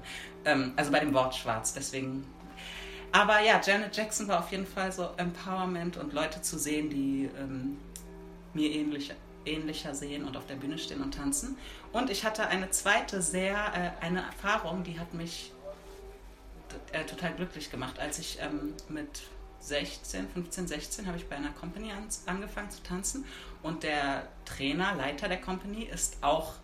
[0.45, 2.27] Ähm, also bei dem Wort Schwarz, deswegen.
[3.13, 7.29] Aber ja, Janet Jackson war auf jeden Fall so Empowerment und Leute zu sehen, die
[7.39, 7.77] ähm,
[8.55, 9.13] mir ähnlich,
[9.45, 11.59] ähnlicher sehen und auf der Bühne stehen und tanzen.
[11.93, 13.55] Und ich hatte eine zweite sehr,
[14.01, 15.53] äh, eine Erfahrung, die hat mich
[16.93, 19.23] äh, total glücklich gemacht, als ich ähm, mit
[19.61, 23.27] 16, 15, 16 habe ich bei einer Company an, angefangen zu tanzen.
[23.63, 26.55] Und der Trainer, Leiter der Company ist auch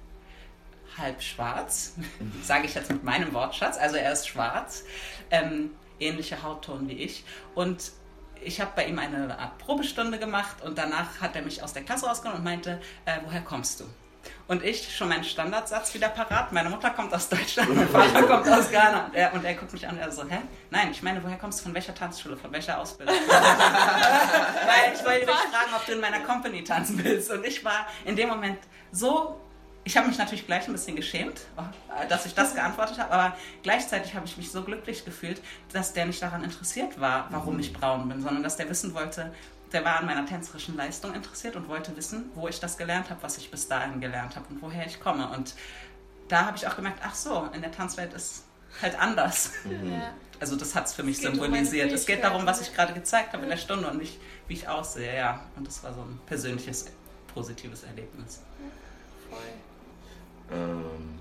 [0.96, 1.94] halb schwarz,
[2.42, 4.84] sage ich jetzt mit meinem Wortschatz, also er ist schwarz,
[5.30, 7.92] ähm, ähnlicher Hautton wie ich und
[8.40, 11.82] ich habe bei ihm eine Art Probestunde gemacht und danach hat er mich aus der
[11.82, 13.84] Klasse rausgenommen und meinte, äh, woher kommst du?
[14.46, 16.52] Und ich schon meinen Standardsatz wieder parat.
[16.52, 19.06] Meine Mutter kommt aus Deutschland, mein Vater kommt aus Ghana.
[19.06, 20.38] Und er, und er guckt mich an und er so, hä?
[20.70, 21.64] Nein, ich meine, woher kommst du?
[21.64, 22.36] Von welcher Tanzschule?
[22.36, 23.14] Von welcher Ausbildung?
[23.28, 27.30] Weil ich wollte dich fragen, ob du in meiner Company tanzen willst.
[27.30, 28.58] Und ich war in dem Moment
[28.90, 29.38] so
[29.88, 31.40] ich habe mich natürlich gleich ein bisschen geschämt,
[32.10, 35.40] dass ich das geantwortet habe, aber gleichzeitig habe ich mich so glücklich gefühlt,
[35.72, 39.32] dass der nicht daran interessiert war, warum ich braun bin, sondern dass der wissen wollte,
[39.72, 43.22] der war an meiner tänzerischen Leistung interessiert und wollte wissen, wo ich das gelernt habe,
[43.22, 45.26] was ich bis dahin gelernt habe und woher ich komme.
[45.30, 45.54] Und
[46.28, 48.44] da habe ich auch gemerkt, ach so, in der Tanzwelt ist
[48.82, 49.52] halt anders.
[49.64, 50.12] Ja.
[50.38, 51.86] Also das hat es für mich um symbolisiert.
[51.86, 54.52] meine es geht darum, was ich gerade gezeigt habe in der Stunde und nicht, wie
[54.52, 55.46] ich aussehe, ja.
[55.56, 56.92] Und das war so ein persönliches,
[57.32, 58.42] positives Erlebnis.
[59.30, 59.38] Voll.
[60.52, 61.18] Ähm,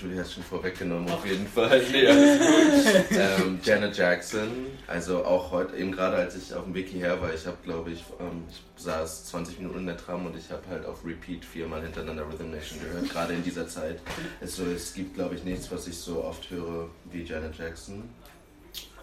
[0.00, 1.80] Julie hat schon vorweggenommen, auf jeden Fall.
[1.92, 2.02] Nee,
[3.10, 7.32] ähm, Janet Jackson, also auch heute, eben gerade als ich auf dem Weg hierher war,
[7.32, 10.62] ich habe, glaube ich, ähm, ich saß 20 Minuten in der Tram und ich habe
[10.68, 14.00] halt auf Repeat viermal hintereinander Rhythm Nation gehört, gerade in dieser Zeit.
[14.40, 18.02] Es, so, es gibt, glaube ich, nichts, was ich so oft höre wie Janet Jackson.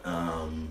[0.05, 0.69] Ähm,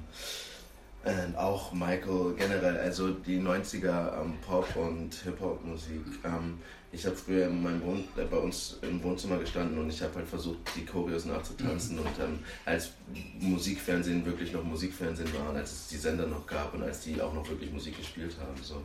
[1.02, 6.04] und auch Michael generell, also die 90er ähm, Pop- und Hip-Hop-Musik.
[6.24, 6.58] Ähm,
[6.92, 10.16] ich habe früher in meinem Wohn äh, bei uns im Wohnzimmer gestanden und ich habe
[10.16, 12.00] halt versucht, die Choreos nachzutanzen.
[12.00, 12.92] Und ähm, als
[13.38, 17.20] Musikfernsehen wirklich noch Musikfernsehen war und als es die Sender noch gab und als die
[17.22, 18.62] auch noch wirklich Musik gespielt haben.
[18.62, 18.82] So.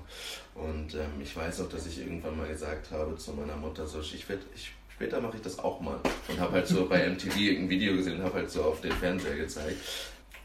[0.54, 4.00] Und ähm, ich weiß noch, dass ich irgendwann mal gesagt habe zu meiner Mutter, so,
[4.00, 6.00] ich werd, ich, später mache ich das auch mal.
[6.30, 8.94] Und habe halt so bei MTV ein Video gesehen und habe halt so auf den
[8.94, 9.78] Fernseher gezeigt.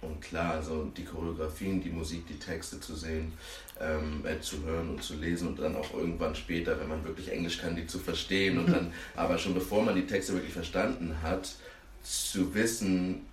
[0.02, 3.32] Und klar, also die Choreografien, die Musik, die Texte zu sehen,
[3.78, 7.30] ähm, äh, zu hören und zu lesen und dann auch irgendwann später, wenn man wirklich
[7.30, 11.16] Englisch kann, die zu verstehen und dann, aber schon bevor man die Texte wirklich verstanden
[11.22, 11.54] hat,
[12.02, 13.26] zu wissen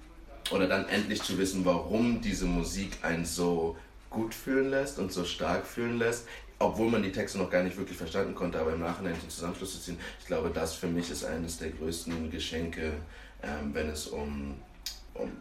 [0.52, 3.78] oder dann endlich zu wissen, warum diese Musik einen so
[4.10, 6.26] gut fühlen lässt und so stark fühlen lässt,
[6.60, 9.74] obwohl man die Texte noch gar nicht wirklich verstanden konnte, aber im Nachhinein den Zusammenschluss
[9.74, 12.94] zu ziehen, ich glaube, das für mich ist eines der größten Geschenke,
[13.44, 14.56] ähm, wenn es um
[15.20, 15.32] um,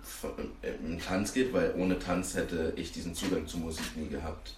[0.85, 4.55] um Tanz geht, weil ohne Tanz hätte ich diesen Zugang zur Musik nie gehabt.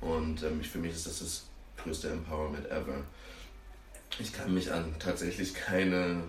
[0.00, 3.04] Und ähm, für mich ist das das größte Empowerment ever.
[4.18, 6.22] Ich kann mich an tatsächlich keine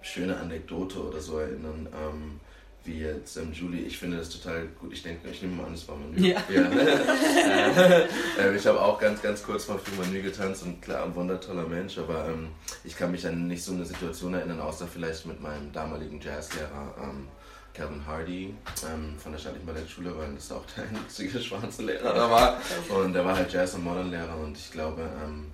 [0.00, 2.40] schöne Anekdote oder so erinnern, ähm,
[2.84, 3.82] wie jetzt ähm, Julie.
[3.82, 4.92] Ich finde das total gut.
[4.92, 6.18] Ich denke, ich nehme mal an, es war Manu.
[6.18, 6.42] Ja.
[6.50, 8.02] äh,
[8.40, 11.66] äh, ich habe auch ganz, ganz kurz mal für Manu getanzt und klar, ein wundertoller
[11.66, 12.48] Mensch, aber ähm,
[12.84, 16.94] ich kann mich an nicht so eine Situation erinnern, außer vielleicht mit meinem damaligen Jazzlehrer.
[17.02, 17.28] Ähm,
[17.74, 18.54] Calvin Hardy
[18.86, 22.60] ähm, von der staatlichen Ballettschule, weil das auch der einzige schwarze Lehrer da war.
[22.94, 25.46] Und der war halt Jazz- und Modernlehrer und ich glaube, ähm,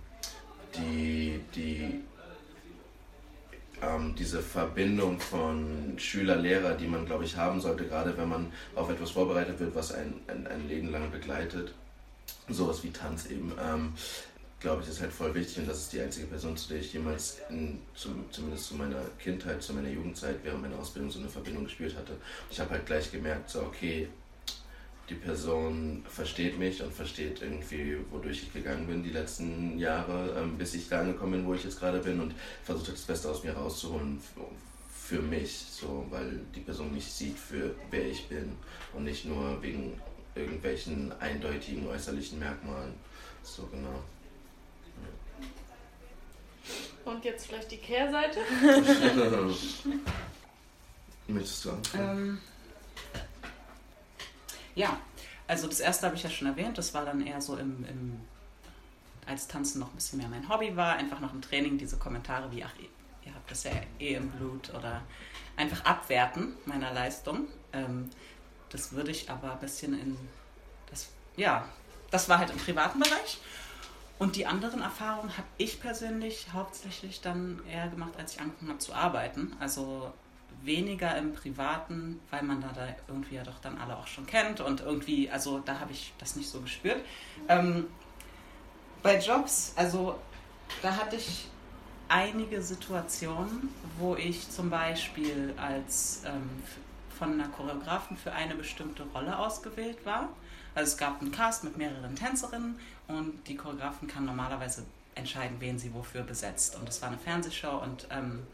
[0.76, 2.00] die, die,
[3.82, 8.90] ähm, diese Verbindung von Schüler-Lehrer, die man, glaube ich, haben sollte, gerade wenn man auf
[8.90, 11.74] etwas vorbereitet wird, was ein, ein, Leben lang begleitet,
[12.48, 13.92] sowas wie Tanz eben, ähm,
[14.60, 16.92] glaube ich, ist halt voll wichtig und das ist die einzige Person, zu der ich
[16.92, 21.28] jemals, in, zum, zumindest zu meiner Kindheit, zu meiner Jugendzeit, während meiner Ausbildung so eine
[21.28, 22.14] Verbindung gespürt hatte.
[22.50, 24.08] Ich habe halt gleich gemerkt, so okay,
[25.08, 30.58] die Person versteht mich und versteht irgendwie, wodurch ich gegangen bin die letzten Jahre, ähm,
[30.58, 33.30] bis ich da angekommen bin, wo ich jetzt gerade bin und versucht hat, das Beste
[33.30, 34.20] aus mir rauszuholen
[34.92, 38.52] für mich, so, weil die Person mich sieht für wer ich bin
[38.92, 39.98] und nicht nur wegen
[40.34, 42.92] irgendwelchen eindeutigen äußerlichen Merkmalen.
[43.42, 44.02] So genau.
[47.06, 48.40] Und jetzt vielleicht die Kehrseite.
[51.28, 52.28] Möchtest du anfangen?
[52.28, 52.38] Ähm,
[54.78, 54.96] ja,
[55.48, 58.20] also das erste habe ich ja schon erwähnt, das war dann eher so im, im,
[59.26, 62.50] als Tanzen noch ein bisschen mehr mein Hobby war, einfach noch im Training diese Kommentare
[62.52, 62.72] wie, ach,
[63.26, 65.02] ihr habt das ja eh im Blut oder
[65.56, 67.48] einfach abwerten meiner Leistung.
[67.72, 68.08] Ähm,
[68.70, 70.16] das würde ich aber ein bisschen in,
[70.90, 71.64] das, ja,
[72.10, 73.38] das war halt im privaten Bereich.
[74.20, 78.78] Und die anderen Erfahrungen habe ich persönlich hauptsächlich dann eher gemacht, als ich angefangen habe
[78.80, 79.56] zu arbeiten.
[79.60, 80.12] Also
[80.62, 84.60] weniger im Privaten, weil man da, da irgendwie ja doch dann alle auch schon kennt
[84.60, 87.00] und irgendwie, also da habe ich das nicht so gespürt.
[87.48, 87.86] Ähm,
[89.02, 90.18] bei Jobs, also
[90.82, 91.48] da hatte ich
[92.08, 96.50] einige Situationen, wo ich zum Beispiel als ähm,
[97.16, 100.28] von einer Choreografen für eine bestimmte Rolle ausgewählt war.
[100.74, 104.84] Also es gab einen Cast mit mehreren Tänzerinnen und die Choreografin kann normalerweise
[105.14, 106.76] entscheiden, wen sie wofür besetzt.
[106.76, 108.46] Und es war eine Fernsehshow und ähm,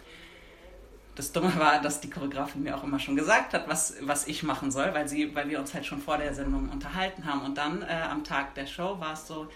[1.14, 4.42] das Dumme war, dass die Choreografin mir auch immer schon gesagt hat, was, was ich
[4.42, 7.42] machen soll, weil, sie, weil wir uns halt schon vor der Sendung unterhalten haben.
[7.42, 9.48] Und dann äh, am Tag der Show war es so,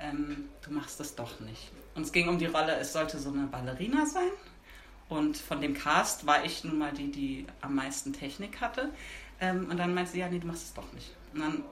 [0.00, 1.70] ähm, du machst das doch nicht.
[1.94, 4.30] Und es ging um die Rolle, es sollte so eine Ballerina sein.
[5.08, 8.90] Und von dem Cast war ich nun mal die, die am meisten Technik hatte.
[9.40, 11.14] Ähm, und dann meinte sie, ja, nee, du machst es doch nicht.
[11.32, 11.64] Und dann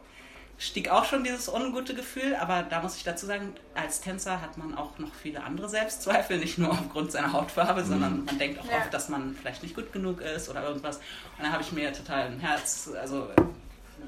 [0.58, 4.56] stieg auch schon dieses ungute Gefühl, aber da muss ich dazu sagen, als Tänzer hat
[4.56, 7.86] man auch noch viele andere Selbstzweifel, nicht nur aufgrund seiner Hautfarbe, mhm.
[7.86, 8.78] sondern man denkt auch ja.
[8.78, 10.96] oft, dass man vielleicht nicht gut genug ist oder irgendwas.
[10.96, 13.28] Und dann habe ich mir total ein Herz, also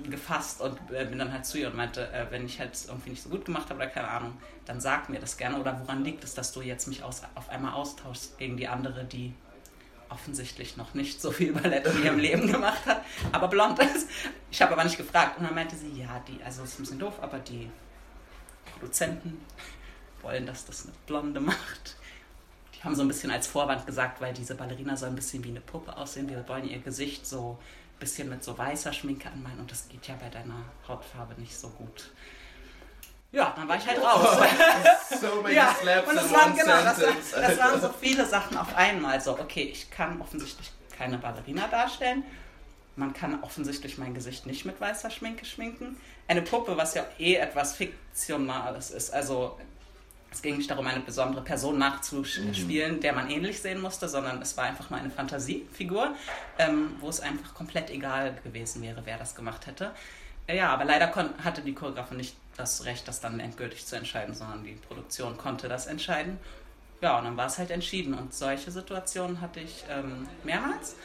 [0.08, 3.10] gefasst und äh, bin dann halt zu ihr und meinte, äh, wenn ich halt irgendwie
[3.10, 6.04] nicht so gut gemacht habe oder keine Ahnung, dann sag mir das gerne oder woran
[6.04, 9.32] liegt es, dass du jetzt mich aus, auf einmal austauschst gegen die andere, die
[10.08, 14.08] offensichtlich noch nicht so viel Ballett in ihrem Leben gemacht hat, aber blond ist.
[14.50, 15.38] Ich habe aber nicht gefragt.
[15.38, 17.70] Und dann meinte sie, ja, die, also ist ein bisschen doof, aber die
[18.72, 19.40] Produzenten
[20.22, 21.96] wollen, dass das eine Blonde macht.
[22.74, 25.50] Die haben so ein bisschen als Vorwand gesagt, weil diese Ballerina soll ein bisschen wie
[25.50, 26.28] eine Puppe aussehen.
[26.28, 27.58] Wir wollen ihr Gesicht so
[27.96, 31.56] ein bisschen mit so weißer Schminke anmalen und das geht ja bei deiner Hautfarbe nicht
[31.56, 32.12] so gut.
[33.30, 34.38] Ja, dann war ich halt raus.
[35.20, 36.98] so many ja, slaps und das waren, genau, das,
[37.30, 39.20] das waren so viele Sachen auf einmal.
[39.20, 42.24] So, okay, ich kann offensichtlich keine Ballerina darstellen.
[42.96, 46.00] Man kann offensichtlich mein Gesicht nicht mit weißer Schminke schminken.
[46.26, 49.10] Eine Puppe, was ja eh etwas Fiktionales ist.
[49.12, 49.58] Also
[50.30, 53.00] es ging nicht darum, eine besondere Person nachzuspielen, mhm.
[53.00, 56.14] der man ähnlich sehen musste, sondern es war einfach mal eine Fantasiefigur,
[56.58, 59.92] ähm, wo es einfach komplett egal gewesen wäre, wer das gemacht hätte.
[60.50, 61.14] Ja, aber leider
[61.44, 65.68] hatte die Choreografin nicht das Recht, das dann endgültig zu entscheiden, sondern die Produktion konnte
[65.68, 66.38] das entscheiden.
[67.00, 68.12] Ja, und dann war es halt entschieden.
[68.14, 70.96] Und solche Situationen hatte ich ähm, mehrmals,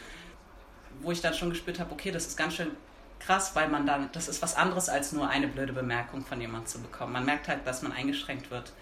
[1.02, 2.72] wo ich dann schon gespürt habe, okay, das ist ganz schön
[3.20, 6.68] krass, weil man dann, das ist was anderes als nur eine blöde Bemerkung von jemandem
[6.68, 7.14] zu bekommen.
[7.14, 8.74] Man merkt halt, dass man eingeschränkt wird.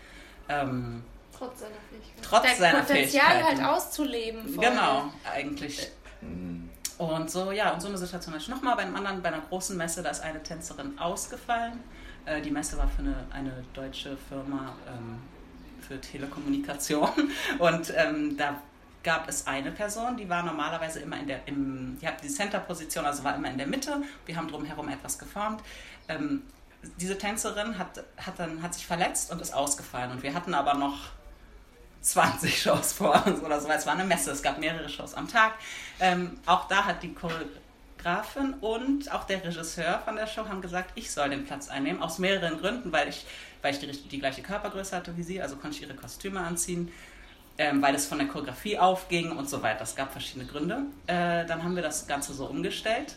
[0.48, 1.04] Ähm,
[1.38, 2.24] trotz seiner Fähigkeit.
[2.24, 4.48] Trotz Der seiner Potenzial halt auszuleben.
[4.48, 4.66] Voll.
[4.66, 5.92] Genau, eigentlich.
[6.22, 6.70] Mhm.
[6.98, 9.42] Und so, ja, und so eine Situation hatte ich nochmal bei einem anderen, bei einer
[9.42, 11.84] großen Messe, da ist eine Tänzerin ausgefallen.
[12.26, 15.20] Äh, die Messe war für eine, eine deutsche Firma ähm,
[15.82, 17.10] für Telekommunikation.
[17.60, 18.62] Und ähm, da
[19.04, 23.06] gab es eine Person, die war normalerweise immer in der, im, die hat die Center-Position,
[23.06, 24.02] also war immer in der Mitte.
[24.26, 25.62] Wir haben drumherum etwas geformt.
[26.08, 26.44] Ähm,
[26.98, 30.12] diese Tänzerin hat, hat, dann, hat sich verletzt und ist ausgefallen.
[30.12, 31.10] Und wir hatten aber noch
[32.02, 35.28] 20 Shows vor uns oder so, es war eine Messe, es gab mehrere Shows am
[35.28, 35.54] Tag.
[36.00, 37.14] Ähm, auch da hat die
[38.02, 42.02] Choreografin und auch der Regisseur von der Show haben gesagt, ich soll den Platz einnehmen,
[42.02, 43.26] aus mehreren Gründen, weil ich,
[43.62, 46.92] weil ich die, die gleiche Körpergröße hatte wie sie, also konnte ich ihre Kostüme anziehen,
[47.58, 49.84] ähm, weil es von der Choreografie aufging und so weiter.
[49.84, 50.84] Es gab verschiedene Gründe.
[51.08, 53.16] Äh, dann haben wir das Ganze so umgestellt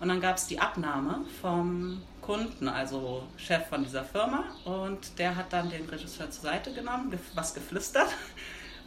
[0.00, 4.44] und dann gab es die Abnahme vom Kunden, also Chef von dieser Firma.
[4.64, 8.08] Und der hat dann den Regisseur zur Seite genommen, was geflüstert.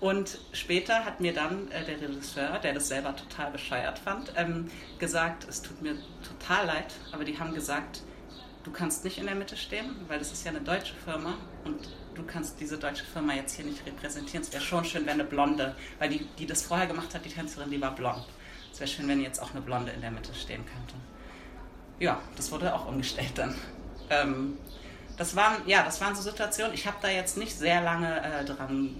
[0.01, 4.69] Und später hat mir dann äh, der Regisseur, der das selber total bescheuert fand, ähm,
[4.99, 5.95] gesagt, es tut mir
[6.27, 8.01] total leid, aber die haben gesagt,
[8.63, 11.87] du kannst nicht in der Mitte stehen, weil das ist ja eine deutsche Firma und
[12.15, 14.41] du kannst diese deutsche Firma jetzt hier nicht repräsentieren.
[14.43, 17.29] Es wäre schon schön, wenn eine Blonde, weil die, die das vorher gemacht hat, die
[17.29, 18.25] Tänzerin, die war blond.
[18.73, 20.95] Es wäre schön, wenn jetzt auch eine Blonde in der Mitte stehen könnte
[22.01, 23.55] ja, das wurde auch umgestellt dann.
[24.09, 24.57] Ähm,
[25.17, 26.73] das waren, ja, das waren so Situationen.
[26.73, 28.95] Ich habe da jetzt nicht sehr lange äh, dran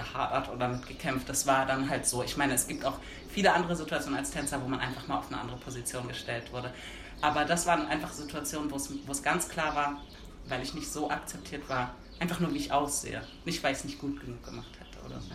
[0.00, 1.28] gehadert oder mit gekämpft.
[1.28, 2.22] Das war dann halt so.
[2.22, 5.28] Ich meine, es gibt auch viele andere Situationen als Tänzer, wo man einfach mal auf
[5.28, 6.72] eine andere Position gestellt wurde.
[7.20, 8.76] Aber das waren einfach Situationen, wo
[9.12, 10.00] es ganz klar war,
[10.48, 13.22] weil ich nicht so akzeptiert war, einfach nur wie ich aussehe.
[13.44, 15.30] Nicht, weil ich es nicht gut genug gemacht hätte oder so.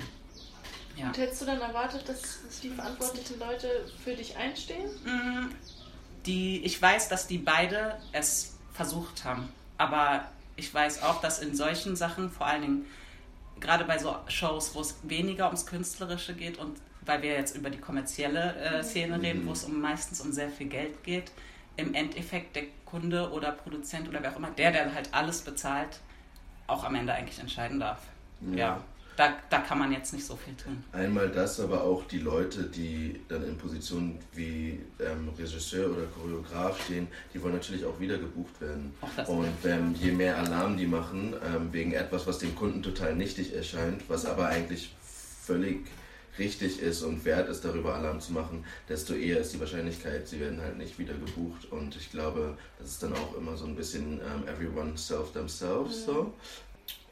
[0.95, 1.08] Ja.
[1.08, 4.89] Und hättest du dann erwartet, dass die verantwortlichen Leute für dich einstehen?
[5.04, 5.54] Mm,
[6.25, 9.49] die, ich weiß, dass die beide es versucht haben.
[9.78, 10.25] Aber
[10.56, 12.86] ich weiß auch, dass in solchen Sachen, vor allen Dingen
[13.60, 17.70] gerade bei so Shows, wo es weniger ums Künstlerische geht und weil wir jetzt über
[17.70, 21.32] die kommerzielle äh, Szene reden, wo es um, meistens um sehr viel Geld geht,
[21.78, 26.00] im Endeffekt der Kunde oder Produzent oder wer auch immer, der, der halt alles bezahlt,
[26.68, 28.00] auch am Ende eigentlich entscheiden darf.
[28.41, 28.58] Ja.
[28.58, 28.84] ja.
[29.15, 30.84] Da, da kann man jetzt nicht so viel tun.
[30.91, 36.84] Einmal das, aber auch die Leute, die dann in Positionen wie ähm, Regisseur oder Choreograf
[36.84, 38.93] stehen, die wollen natürlich auch wieder gebucht werden.
[39.28, 43.56] Und ähm, je mehr Alarm die machen, ähm, wegen etwas, was dem Kunden total nichtig
[43.56, 44.93] erscheint, was aber eigentlich
[45.45, 45.86] völlig
[46.38, 50.39] richtig ist und wert ist, darüber Alarm zu machen, desto eher ist die Wahrscheinlichkeit, sie
[50.39, 51.71] werden halt nicht wieder gebucht.
[51.71, 56.01] Und ich glaube, das ist dann auch immer so ein bisschen ähm, everyone self themselves
[56.01, 56.06] mhm.
[56.06, 56.34] so.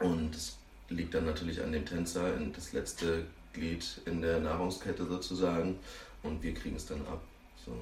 [0.00, 5.78] Und es liegt dann natürlich an dem Tänzer, das letzte Glied in der Nahrungskette sozusagen.
[6.22, 7.20] Und wir kriegen es dann ab.
[7.64, 7.72] So.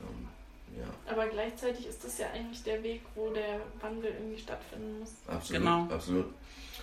[0.00, 0.28] Ähm,
[0.78, 1.12] ja.
[1.12, 5.12] Aber gleichzeitig ist das ja eigentlich der Weg, wo der Wandel irgendwie stattfinden muss.
[5.26, 5.82] Absolut, genau.
[5.90, 6.26] absolut.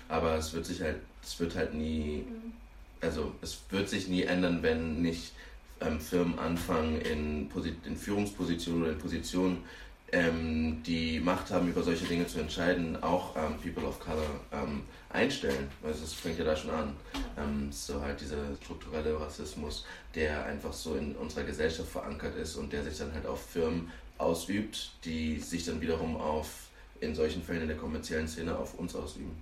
[0.10, 2.54] Aber es wird sich halt, es wird halt nie, mhm.
[3.02, 5.34] also es wird sich nie ändern, wenn nicht
[5.82, 7.50] ähm, Firmen anfangen, in,
[7.86, 9.64] in Führungspositionen oder in Positionen
[10.12, 14.84] ähm, die Macht haben, über solche Dinge zu entscheiden, auch ähm, People of Color ähm,
[15.10, 15.70] einstellen.
[15.84, 16.96] Also das fängt ja da schon an.
[17.38, 22.72] Ähm, so halt dieser strukturelle Rassismus, der einfach so in unserer Gesellschaft verankert ist und
[22.72, 26.68] der sich dann halt auf Firmen ausübt, die sich dann wiederum auf
[27.00, 29.36] in solchen Fällen in der kommerziellen Szene auf uns ausüben.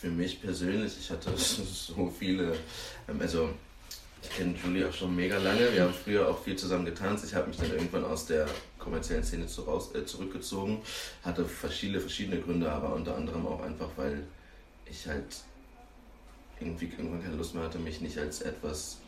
[0.00, 2.56] Für mich persönlich, ich hatte so viele,
[3.08, 3.50] ähm, also
[4.22, 5.72] ich kenne Julie auch schon mega lange.
[5.72, 7.24] Wir haben früher auch viel zusammen getanzt.
[7.24, 8.46] Ich habe mich dann irgendwann aus der
[8.88, 10.80] kommerziellen Szene zu raus, äh, zurückgezogen.
[11.22, 14.22] Hatte verschiedene, verschiedene Gründe, aber unter anderem auch einfach, weil
[14.86, 15.44] ich halt
[16.60, 18.98] irgendwie irgendwann keine Lust mehr hatte, mich nicht als etwas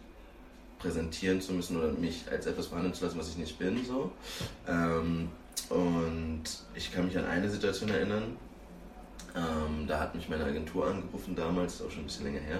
[0.78, 3.84] präsentieren zu müssen oder mich als etwas behandeln zu lassen, was ich nicht bin.
[3.84, 4.12] So.
[4.68, 5.28] Ähm,
[5.68, 6.42] und
[6.74, 8.36] ich kann mich an eine Situation erinnern,
[9.36, 12.58] ähm, da hat mich meine Agentur angerufen damals, auch schon ein bisschen länger her,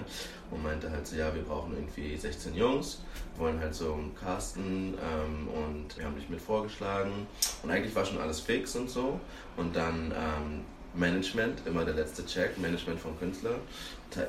[0.49, 3.03] und meinte halt so, ja, wir brauchen irgendwie 16 Jungs,
[3.37, 7.27] wollen halt so einen casten ähm, und wir haben dich mit vorgeschlagen.
[7.63, 9.19] Und eigentlich war schon alles fix und so.
[9.57, 10.61] Und dann ähm,
[10.93, 13.55] Management, immer der letzte Check, Management vom Künstler.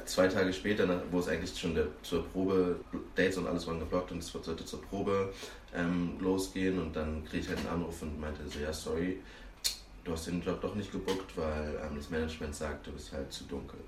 [0.05, 2.77] zwei Tage später, wo es eigentlich schon der, zur Probe,
[3.17, 5.33] Dates und alles waren geblockt und es sollte zur Probe
[5.75, 9.19] ähm, losgehen und dann kriege ich halt einen Anruf und meinte so, ja, sorry,
[10.05, 13.33] du hast den Job doch nicht gebuckt, weil ähm, das Management sagt, du bist halt
[13.33, 13.79] zu dunkel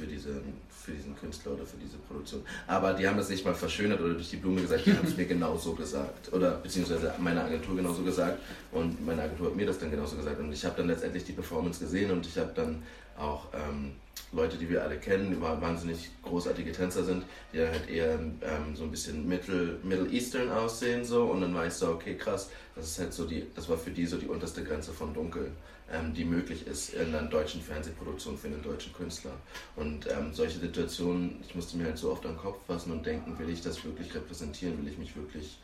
[0.00, 2.42] für, diese, für diesen Künstler oder für diese Produktion.
[2.66, 5.16] Aber die haben das nicht mal verschönert oder durch die Blume gesagt, die haben es
[5.16, 6.32] mir genauso gesagt.
[6.32, 8.38] Oder beziehungsweise meine Agentur genauso gesagt
[8.72, 10.38] und meine Agentur hat mir das dann genauso gesagt.
[10.40, 12.82] Und ich habe dann letztendlich die Performance gesehen und ich habe dann
[13.18, 13.92] auch ähm,
[14.32, 18.74] Leute, die wir alle kennen, die wahnsinnig großartige Tänzer sind, die dann halt eher ähm,
[18.74, 21.24] so ein bisschen Middle, Middle Eastern aussehen so.
[21.24, 23.90] Und dann war ich so, okay krass, das ist halt so die, das war für
[23.90, 25.50] die so die unterste Grenze von Dunkel,
[25.92, 29.32] ähm, die möglich ist in einer deutschen Fernsehproduktion für einen deutschen Künstler.
[29.74, 33.36] Und ähm, solche Situationen, ich musste mir halt so oft am Kopf fassen und denken,
[33.38, 35.58] will ich das wirklich repräsentieren, will ich mich wirklich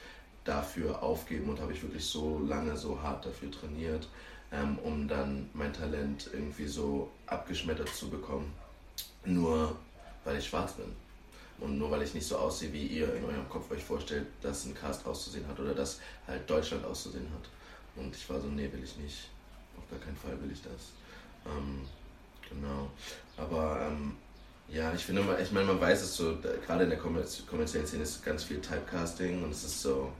[0.45, 1.49] dafür aufgeben?
[1.49, 4.09] Und habe ich wirklich so lange, so hart dafür trainiert
[4.53, 8.53] ähm, um dann mein Talent irgendwie so abgeschmettert zu bekommen.
[9.25, 9.77] Nur
[10.25, 10.93] weil ich schwarz bin.
[11.59, 14.67] Und nur weil ich nicht so aussehe, wie ihr in eurem Kopf euch vorstellt, dass
[14.67, 17.49] ein Cast auszusehen hat oder dass halt Deutschland auszusehen hat.
[17.97, 19.31] Und ich war so, nee, will ich nicht.
[19.77, 20.93] Auf gar keinen Fall will ich das.
[21.47, 21.81] Ähm,
[22.49, 22.91] genau.
[23.39, 24.17] Aber ähm,
[24.69, 26.37] ja, ich finde, ich meine, man weiß es so,
[26.67, 30.13] gerade in der kommerziellen Szene ist ganz viel Typecasting und es ist so,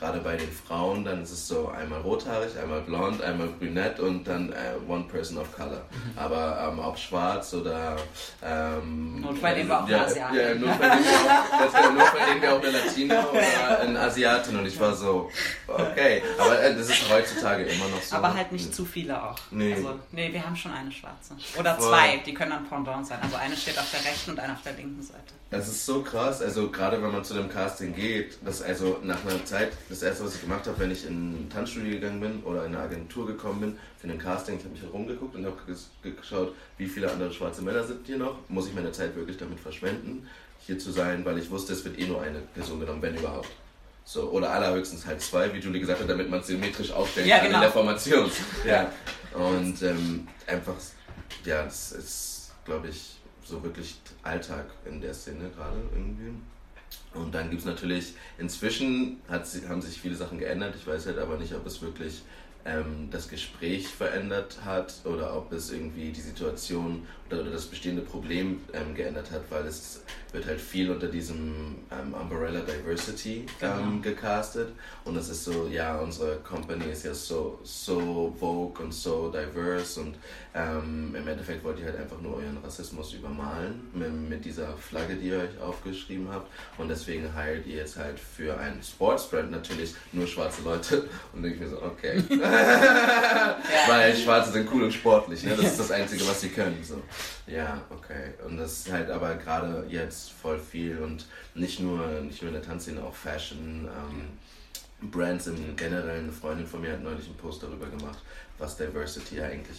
[0.00, 4.24] gerade bei den Frauen, dann ist es so einmal rothaarig, einmal blond, einmal brünett und
[4.24, 5.84] dann äh, one person of color.
[5.90, 6.18] Mhm.
[6.18, 7.96] Aber ähm, ob schwarz oder
[8.42, 10.36] ähm, notfalls wir auch ja, Asiaten.
[10.36, 15.30] Ja, notfalls wir auch, auch eine Latino oder eine Asiatin und ich war so,
[15.68, 16.22] okay.
[16.38, 18.16] Aber äh, das ist heutzutage immer noch so.
[18.16, 19.36] Aber halt nicht zu viele auch.
[19.50, 19.74] Nee.
[19.74, 21.36] Also, nee, wir haben schon eine schwarze.
[21.58, 21.88] Oder Voll.
[21.88, 23.18] zwei, die können dann Pendant sein.
[23.22, 25.39] Also eine steht auf der rechten und eine auf der linken Seite.
[25.50, 29.24] Das ist so krass, also gerade wenn man zu dem Casting geht, dass also nach
[29.24, 32.42] einer Zeit, das erste, was ich gemacht habe, wenn ich in ein Tanzstudio gegangen bin
[32.44, 35.56] oder in eine Agentur gekommen bin für ein Casting, ich habe mich herumgeguckt und habe
[36.16, 39.58] geschaut, wie viele andere schwarze Männer sind hier noch, muss ich meine Zeit wirklich damit
[39.58, 40.28] verschwenden,
[40.60, 43.48] hier zu sein, weil ich wusste, es wird eh nur eine Person genommen, wenn überhaupt.
[44.04, 47.38] So, oder allerhöchstens halt zwei, wie Julie gesagt hat, damit man es symmetrisch aufstellen ja,
[47.38, 47.58] kann genau.
[47.58, 48.30] in der Formation.
[48.64, 48.92] Ja.
[49.34, 50.74] Und ähm, einfach,
[51.44, 53.19] ja, das ist, glaube ich,
[53.50, 56.32] so wirklich Alltag in der Szene gerade irgendwie.
[57.14, 60.74] Und dann gibt es natürlich, inzwischen hat, haben sich viele Sachen geändert.
[60.76, 62.22] Ich weiß halt aber nicht, ob es wirklich
[62.64, 68.60] ähm, das Gespräch verändert hat oder ob es irgendwie die Situation oder, das bestehende Problem
[68.72, 70.02] ähm, geändert hat, weil es
[70.32, 74.00] wird halt viel unter diesem ähm, Umbrella Diversity ähm, genau.
[74.02, 74.72] gecastet
[75.04, 80.00] und es ist so, ja, unsere Company ist ja so, so vogue und so diverse
[80.00, 80.14] und
[80.54, 85.16] ähm, im Endeffekt wollt ihr halt einfach nur euren Rassismus übermalen mit, mit dieser Flagge,
[85.16, 89.94] die ihr euch aufgeschrieben habt und deswegen heilt ihr jetzt halt für einen Sportsbrand natürlich
[90.12, 92.22] nur schwarze Leute und denke ich mir so, okay.
[93.88, 95.56] Weil Schwarze sind cool und sportlich, ne?
[95.56, 96.78] das ist das Einzige, was sie können.
[96.82, 97.02] So.
[97.46, 98.34] Ja, okay.
[98.46, 102.54] Und das ist halt aber gerade jetzt voll viel und nicht nur, nicht nur in
[102.54, 103.86] der Tanzszene, auch Fashion.
[103.86, 104.28] Ähm,
[105.02, 106.24] Brands im Generellen.
[106.24, 108.18] Eine Freundin von mir hat neulich einen Post darüber gemacht,
[108.58, 109.78] was Diversity eigentlich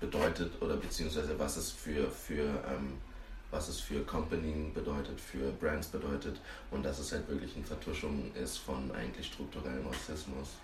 [0.00, 2.94] bedeutet oder beziehungsweise was es für, für ähm,
[3.50, 6.40] was es für Company bedeutet, für Brands bedeutet
[6.70, 10.56] und dass es halt wirklich eine Vertuschung ist von eigentlich strukturellem Rassismus.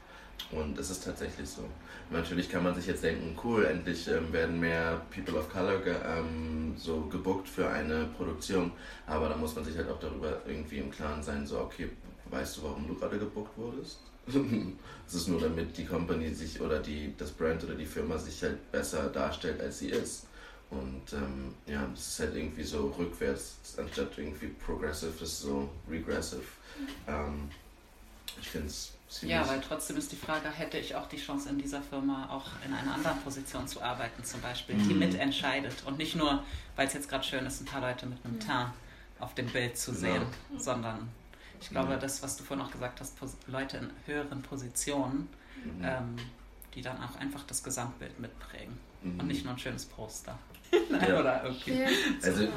[0.51, 1.63] Und es ist tatsächlich so.
[2.11, 5.97] Natürlich kann man sich jetzt denken, cool, endlich ähm, werden mehr People of Color ge,
[6.05, 8.71] ähm, so gebuckt für eine Produktion.
[9.07, 11.91] Aber da muss man sich halt auch darüber irgendwie im Klaren sein, so, okay,
[12.31, 13.99] weißt du, warum du gerade gebuckt wurdest?
[15.07, 18.43] es ist nur damit die Company sich oder die, das Brand oder die Firma sich
[18.43, 20.27] halt besser darstellt, als sie ist.
[20.71, 26.43] Und ähm, ja, es ist halt irgendwie so rückwärts, anstatt irgendwie progressive, ist so regressive.
[27.07, 27.49] Ähm,
[28.41, 31.59] ich finde es ja, weil trotzdem ist die Frage, hätte ich auch die Chance in
[31.59, 34.89] dieser Firma auch in einer anderen Position zu arbeiten, zum Beispiel, mhm.
[34.89, 36.43] die mitentscheidet und nicht nur,
[36.75, 38.41] weil es jetzt gerade schön ist, ein paar Leute mit einem mhm.
[38.41, 38.73] Teint
[39.19, 40.61] auf dem Bild zu sehen, genau.
[40.61, 41.09] sondern
[41.61, 41.99] ich glaube, ja.
[41.99, 45.29] das, was du vorhin auch gesagt hast, Leute in höheren Positionen,
[45.65, 45.85] mhm.
[45.85, 46.17] ähm,
[46.75, 48.79] die dann auch einfach das Gesamtbild mitprägen
[49.13, 49.29] und mhm.
[49.29, 50.39] nicht nur ein schönes Poster.
[50.73, 51.21] ja.
[51.21, 51.87] Oder okay.
[52.23, 52.49] Also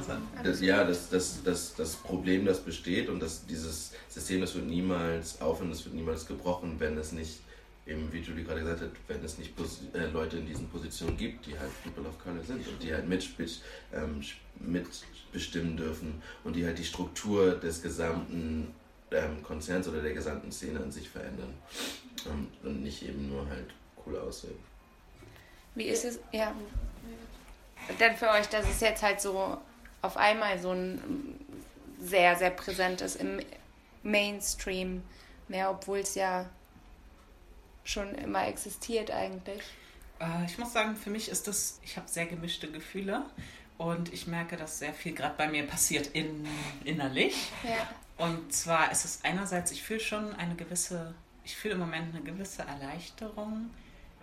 [0.44, 4.66] das, ja, das, das, das, das Problem, das besteht und das, dieses System, das wird
[4.66, 7.42] niemals aufhören, das wird niemals gebrochen, wenn es nicht,
[7.86, 9.54] eben wie Julie gerade gesagt hat, wenn es nicht
[9.94, 13.08] äh, Leute in diesen Positionen gibt, die halt People of Color sind und die halt
[13.08, 13.50] mitspiel,
[13.94, 14.22] ähm,
[14.60, 18.74] mitbestimmen dürfen und die halt die Struktur des gesamten
[19.12, 21.54] ähm, Konzerns oder der gesamten Szene an sich verändern
[22.28, 23.68] ähm, und nicht eben nur halt
[24.06, 24.69] cool aussehen.
[25.80, 26.54] Wie ist es, ja,
[28.02, 29.58] denn für euch, dass es jetzt halt so
[30.02, 31.40] auf einmal so ein
[32.02, 33.40] sehr, sehr präsent ist im
[34.04, 35.02] Mainstream
[35.48, 36.50] mehr, obwohl es ja
[37.86, 39.62] schon immer existiert eigentlich?
[40.20, 43.24] Äh, ich muss sagen, für mich ist das, ich habe sehr gemischte Gefühle
[43.78, 46.46] und ich merke, dass sehr viel gerade bei mir passiert in,
[46.84, 47.54] innerlich.
[47.64, 48.26] Ja.
[48.26, 51.16] Und zwar ist es einerseits, ich fühle schon eine gewisse,
[51.46, 53.70] ich fühle im Moment eine gewisse Erleichterung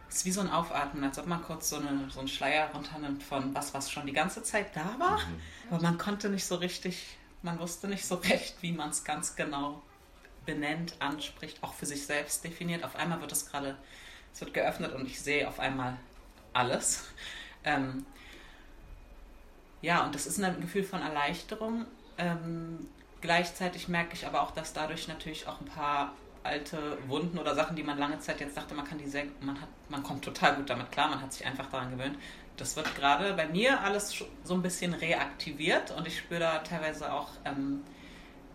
[0.09, 3.23] ist wie so ein Aufatmen, als ob man kurz so, eine, so einen Schleier runternimmt
[3.23, 5.19] von was, was schon die ganze Zeit da war.
[5.19, 5.41] Mhm.
[5.71, 9.37] Aber man konnte nicht so richtig, man wusste nicht so recht, wie man es ganz
[9.37, 9.83] genau
[10.45, 12.85] benennt, anspricht, auch für sich selbst definiert.
[12.85, 13.77] Auf einmal wird es gerade,
[14.33, 15.97] es wird geöffnet und ich sehe auf einmal
[16.53, 17.05] alles.
[17.65, 18.07] Ähm,
[19.83, 21.85] ja, und das ist ein Gefühl von Erleichterung.
[22.17, 22.89] Ähm,
[23.21, 26.15] gleichzeitig merke ich aber auch, dass dadurch natürlich auch ein paar
[26.47, 29.61] alte Wunden oder Sachen, die man lange Zeit jetzt dachte, man kann die sehr, man
[29.61, 32.17] hat, man kommt total gut damit klar, man hat sich einfach daran gewöhnt.
[32.57, 37.13] Das wird gerade bei mir alles so ein bisschen reaktiviert und ich spüre da teilweise
[37.13, 37.83] auch, ähm,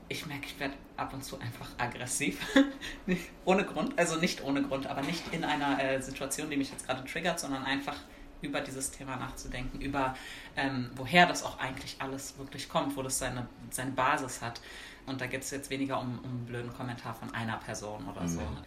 [0.09, 2.39] ich merke, ich werde ab und zu einfach aggressiv.
[3.45, 6.85] ohne Grund, also nicht ohne Grund, aber nicht in einer äh, Situation, die mich jetzt
[6.85, 7.95] gerade triggert, sondern einfach
[8.41, 10.15] über dieses Thema nachzudenken, über
[10.55, 14.61] ähm, woher das auch eigentlich alles wirklich kommt, wo das seine, seine Basis hat.
[15.05, 18.27] Und da geht es jetzt weniger um, um einen blöden Kommentar von einer Person oder
[18.27, 18.57] so, mhm.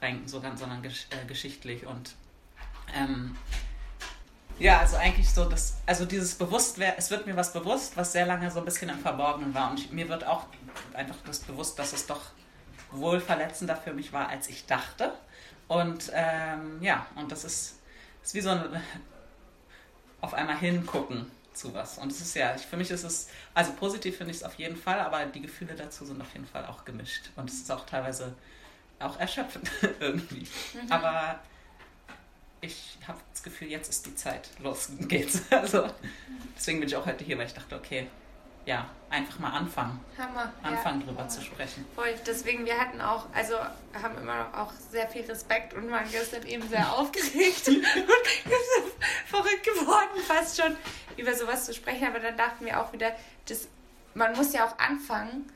[0.00, 2.14] rein, so sondern gesch äh, geschichtlich und
[2.94, 3.36] ähm,
[4.58, 8.24] ja, also eigentlich so, dass, also dieses Bewusstwerden, es wird mir was bewusst, was sehr
[8.24, 9.70] lange so ein bisschen im Verborgenen war.
[9.70, 10.46] Und ich, mir wird auch
[10.92, 12.20] einfach das bewusst, dass es doch
[12.92, 15.12] wohl verletzender für mich war, als ich dachte.
[15.66, 17.80] Und ähm, ja, und das ist,
[18.22, 18.80] ist wie so ein
[20.20, 21.98] auf einmal hingucken zu was.
[21.98, 24.76] Und es ist ja, für mich ist es, also positiv finde ich es auf jeden
[24.76, 27.30] Fall, aber die Gefühle dazu sind auf jeden Fall auch gemischt.
[27.36, 28.34] Und es ist auch teilweise
[28.98, 30.46] auch erschöpfend irgendwie.
[30.74, 30.92] Mhm.
[30.92, 31.40] Aber
[32.60, 34.48] ich habe das Gefühl, jetzt ist die Zeit.
[34.60, 35.42] Los geht's.
[35.50, 35.88] Also
[36.56, 38.06] deswegen bin ich auch heute hier, weil ich dachte, okay,
[38.66, 40.00] ja, einfach mal anfangen.
[40.18, 40.52] Hammer.
[40.62, 41.06] Anfangen ja.
[41.06, 41.84] drüber zu sprechen.
[41.94, 42.14] Voll.
[42.26, 43.56] Deswegen, wir hatten auch, also
[44.02, 47.84] haben immer noch auch sehr viel Respekt und waren gestern eben sehr aufgeregt und
[49.26, 50.76] verrückt geworden, fast schon
[51.16, 52.06] über sowas zu sprechen.
[52.06, 53.12] Aber dann dachten wir auch wieder,
[53.46, 53.68] das,
[54.14, 55.50] man muss ja auch anfangen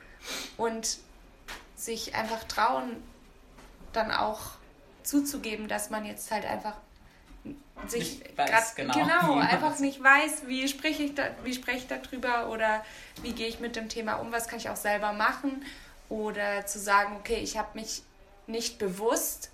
[0.57, 0.97] und
[1.75, 3.03] sich einfach trauen,
[3.93, 4.39] dann auch
[5.03, 6.75] zuzugeben, dass man jetzt halt einfach
[7.87, 12.49] sich weiß, genau, genau einfach nicht weiß, wie spreche ich da, wie spreche ich darüber
[12.49, 12.83] oder
[13.21, 15.63] wie gehe ich mit dem Thema um, was kann ich auch selber machen
[16.09, 18.03] oder zu sagen, okay, ich habe mich
[18.47, 19.51] nicht bewusst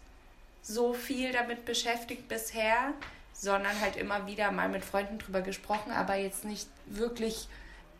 [0.61, 2.93] so viel damit beschäftigt bisher,
[3.33, 7.47] sondern halt immer wieder mal mit Freunden drüber gesprochen, aber jetzt nicht wirklich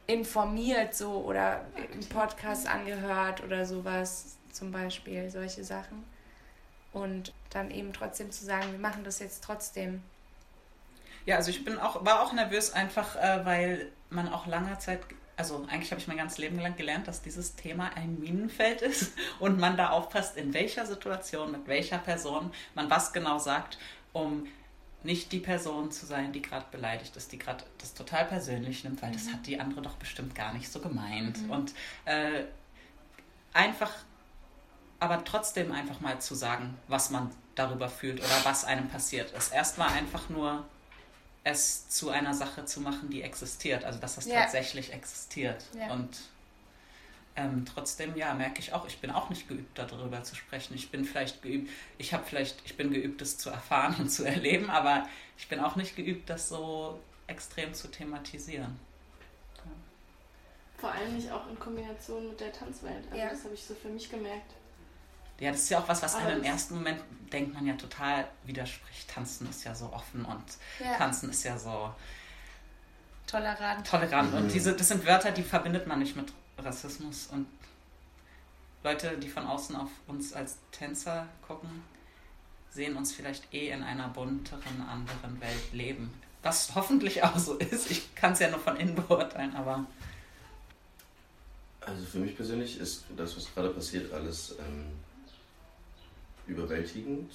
[0.08, 6.04] informiert so oder im Podcast angehört oder sowas zum Beispiel, solche Sachen.
[6.96, 10.02] Und dann eben trotzdem zu sagen, wir machen das jetzt trotzdem.
[11.26, 15.02] Ja, also ich bin auch, war auch nervös, einfach äh, weil man auch langer Zeit,
[15.36, 19.12] also eigentlich habe ich mein ganzes Leben lang gelernt, dass dieses Thema ein Minenfeld ist
[19.40, 23.78] und man da aufpasst, in welcher Situation, mit welcher Person man was genau sagt,
[24.14, 24.48] um
[25.04, 29.02] nicht die Person zu sein, die gerade beleidigt ist, die gerade das total persönlich nimmt,
[29.02, 29.16] weil mhm.
[29.16, 31.42] das hat die andere doch bestimmt gar nicht so gemeint.
[31.42, 31.52] Mhm.
[31.52, 31.74] Und
[32.06, 32.46] äh,
[33.52, 33.92] einfach,
[35.00, 39.54] aber trotzdem einfach mal zu sagen, was man darüber fühlt oder was einem passiert ist.
[39.54, 40.66] Erstmal einfach nur
[41.44, 44.42] es zu einer Sache zu machen, die existiert, also dass das ja.
[44.42, 45.64] tatsächlich existiert.
[45.78, 45.94] Ja.
[45.94, 46.18] Und
[47.36, 50.74] ähm, trotzdem, ja, merke ich auch, ich bin auch nicht geübt, darüber zu sprechen.
[50.74, 54.24] Ich bin vielleicht geübt, ich habe vielleicht, ich bin geübt, das zu erfahren und zu
[54.24, 58.80] erleben, aber ich bin auch nicht geübt, das so extrem zu thematisieren.
[59.58, 59.72] Ja.
[60.78, 63.06] Vor allem nicht auch in Kombination mit der Tanzwelt.
[63.12, 63.30] Also ja.
[63.30, 64.54] das habe ich so für mich gemerkt.
[65.40, 68.28] Ja, das ist ja auch was, was einem im ersten Moment denkt man ja total
[68.46, 69.10] widerspricht.
[69.10, 70.44] Tanzen ist ja so offen und
[70.80, 70.96] ja.
[70.98, 71.94] Tanzen ist ja so
[73.28, 73.86] tolerant.
[73.86, 74.32] Tolerant.
[74.32, 74.38] Mhm.
[74.38, 77.48] Und diese, das sind Wörter, die verbindet man nicht mit Rassismus und
[78.84, 81.84] Leute, die von außen auf uns als Tänzer gucken,
[82.70, 86.14] sehen uns vielleicht eh in einer bunteren, anderen Welt leben.
[86.44, 87.90] Was hoffentlich auch so ist.
[87.90, 89.86] Ich kann es ja nur von innen beurteilen, aber.
[91.82, 94.86] Also für mich persönlich ist das, was gerade passiert, alles ähm,
[96.48, 97.32] überwältigend,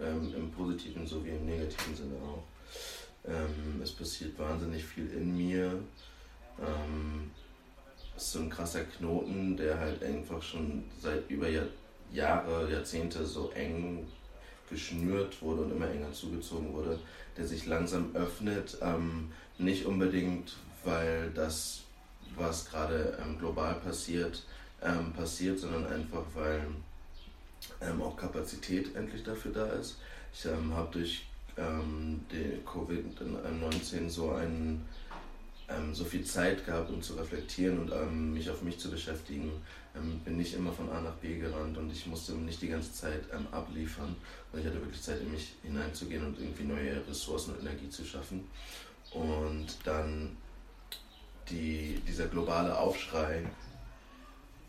[0.00, 2.42] ähm, im positiven sowie im negativen Sinne auch.
[3.26, 5.78] Ähm, es passiert wahnsinnig viel in mir.
[6.60, 7.30] Ähm,
[8.16, 11.66] ist so ein krasser Knoten, der halt einfach schon seit über Jahr,
[12.12, 14.06] Jahre, Jahrzehnte so eng
[14.70, 16.98] geschnürt wurde und immer enger zugezogen wurde,
[17.36, 18.78] der sich langsam öffnet.
[18.82, 21.82] Ähm, nicht unbedingt, weil das,
[22.36, 24.44] was gerade ähm, global passiert,
[24.82, 26.66] ähm, passiert, sondern einfach, weil
[27.80, 29.98] ähm, auch Kapazität endlich dafür da ist.
[30.32, 34.84] Ich ähm, habe durch ähm, die Covid-19 so einen
[35.68, 39.50] ähm, so viel Zeit gehabt, um zu reflektieren und ähm, mich auf mich zu beschäftigen.
[39.96, 42.92] Ähm, bin nicht immer von A nach B gerannt und ich musste nicht die ganze
[42.92, 44.14] Zeit ähm, abliefern.
[44.52, 48.04] Und ich hatte wirklich Zeit, in mich hineinzugehen und irgendwie neue Ressourcen und Energie zu
[48.04, 48.46] schaffen.
[49.12, 50.36] Und dann
[51.48, 53.44] die, dieser globale Aufschrei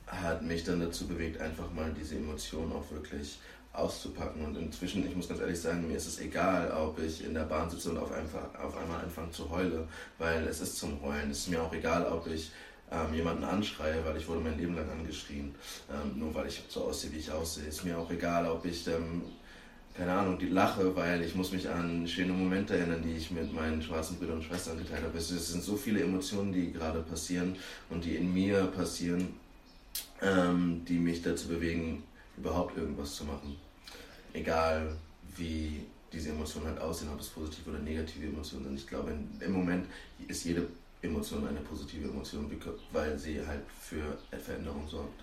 [0.08, 3.40] hat mich dann dazu bewegt, einfach mal diese Emotionen auch wirklich
[3.74, 4.46] auszupacken.
[4.46, 7.42] Und inzwischen, ich muss ganz ehrlich sagen, mir ist es egal, ob ich in der
[7.42, 9.88] Bahn sitze und auf, einfach, auf einmal anfange zu heulen,
[10.18, 11.32] weil es ist zum Heulen.
[11.32, 12.52] Es ist mir auch egal, ob ich
[12.92, 15.54] ähm, jemanden anschreie, weil ich wurde mein Leben lang angeschrien,
[15.90, 17.68] ähm, nur weil ich so aussehe, wie ich aussehe.
[17.68, 19.24] Es Ist mir auch egal, ob ich, ähm,
[19.98, 23.54] keine Ahnung, die lache, weil ich muss mich an schöne Momente erinnern, die ich mit
[23.54, 25.18] meinen schwarzen Brüdern und Schwestern geteilt habe.
[25.18, 27.56] Es sind so viele Emotionen, die gerade passieren
[27.90, 29.34] und die in mir passieren,
[30.26, 32.04] ähm, die mich dazu bewegen,
[32.38, 33.56] überhaupt irgendwas zu machen
[34.36, 34.96] egal
[35.38, 38.80] wie diese Emotionen halt aussehen, ob es positive oder negative Emotionen sind.
[38.80, 39.88] Ich glaube, im Moment
[40.28, 40.68] ist jede
[41.02, 42.50] Emotion eine positive Emotion,
[42.92, 45.22] weil sie halt für Veränderung sorgt.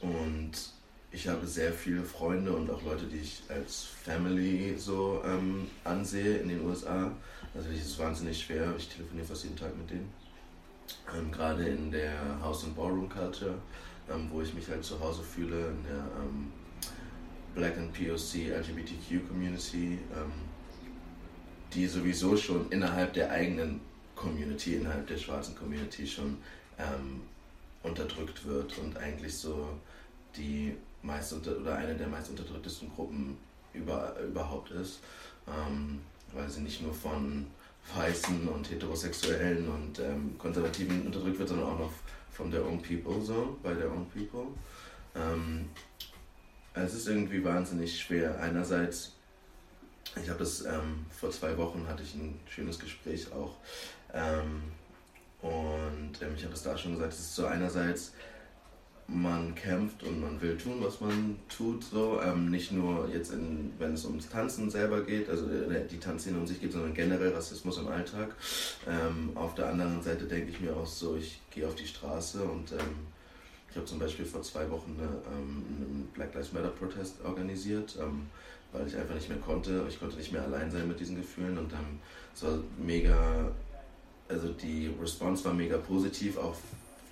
[0.00, 0.52] Und
[1.10, 6.38] ich habe sehr viele Freunde und auch Leute, die ich als Family so ähm, ansehe
[6.38, 7.10] in den USA.
[7.54, 8.74] Natürlich ist es wahnsinnig schwer.
[8.76, 10.12] Ich telefoniere fast jeden Tag mit denen.
[11.16, 13.54] Ähm, Gerade in der House- and Ballroom Culture,
[14.10, 16.52] ähm, wo ich mich halt zu Hause fühle, in der ähm,
[17.54, 20.32] Black and POC, LGBTQ Community, ähm,
[21.72, 23.80] die sowieso schon innerhalb der eigenen
[24.14, 26.38] Community, innerhalb der schwarzen Community schon
[26.78, 27.22] ähm,
[27.82, 29.68] unterdrückt wird und eigentlich so
[30.36, 33.36] die meist unter, oder eine der meist unterdrücktesten Gruppen
[33.72, 35.00] über, überhaupt ist,
[35.46, 36.00] ähm,
[36.32, 37.46] weil sie nicht nur von
[37.94, 41.92] Weißen und Heterosexuellen und ähm, Konservativen unterdrückt wird, sondern auch noch
[42.30, 44.48] von their own people, so, bei their own people.
[45.14, 45.68] Ähm,
[46.74, 48.38] es ist irgendwie wahnsinnig schwer.
[48.40, 49.12] Einerseits,
[50.22, 53.56] ich habe das ähm, vor zwei Wochen hatte ich ein schönes Gespräch auch.
[54.12, 54.62] Ähm,
[55.40, 58.12] und ähm, ich habe es da schon gesagt, es ist so einerseits,
[59.08, 62.20] man kämpft und man will tun, was man tut, so.
[62.22, 66.38] Ähm, nicht nur jetzt, in, wenn es ums Tanzen selber geht, also äh, die Tanzszene
[66.38, 68.34] um sich geht, sondern generell Rassismus im Alltag.
[68.86, 72.42] Ähm, auf der anderen Seite denke ich mir auch so, ich gehe auf die Straße
[72.42, 73.08] und ähm,
[73.70, 77.96] ich habe zum Beispiel vor zwei Wochen eine, ähm, einen Black Lives Matter Protest organisiert,
[77.98, 78.26] ähm,
[78.72, 79.86] weil ich einfach nicht mehr konnte.
[79.88, 81.72] Ich konnte nicht mehr allein sein mit diesen Gefühlen und
[82.34, 83.50] es war mega,
[84.28, 86.54] also die Response war mega positiv, auch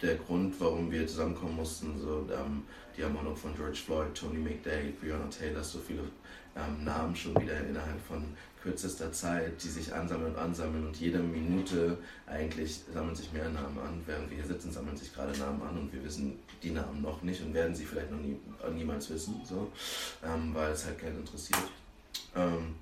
[0.02, 1.98] der Grund, warum wir zusammenkommen mussten.
[1.98, 2.62] So, ähm,
[2.96, 6.02] die Ermordung von George Floyd, Tony McDade, Breonna Taylor, so viele
[6.56, 8.24] ähm, Namen schon wieder innerhalb von
[8.62, 13.78] kürzester Zeit, die sich ansammeln und ansammeln und jede Minute eigentlich sammeln sich mehr Namen
[13.78, 14.02] an.
[14.06, 17.22] Während wir hier sitzen, sammeln sich gerade Namen an und wir wissen die Namen noch
[17.22, 18.36] nicht und werden sie vielleicht noch nie,
[18.74, 19.70] niemals wissen, so,
[20.24, 21.70] ähm, weil es halt keinen interessiert.
[22.34, 22.74] Ähm,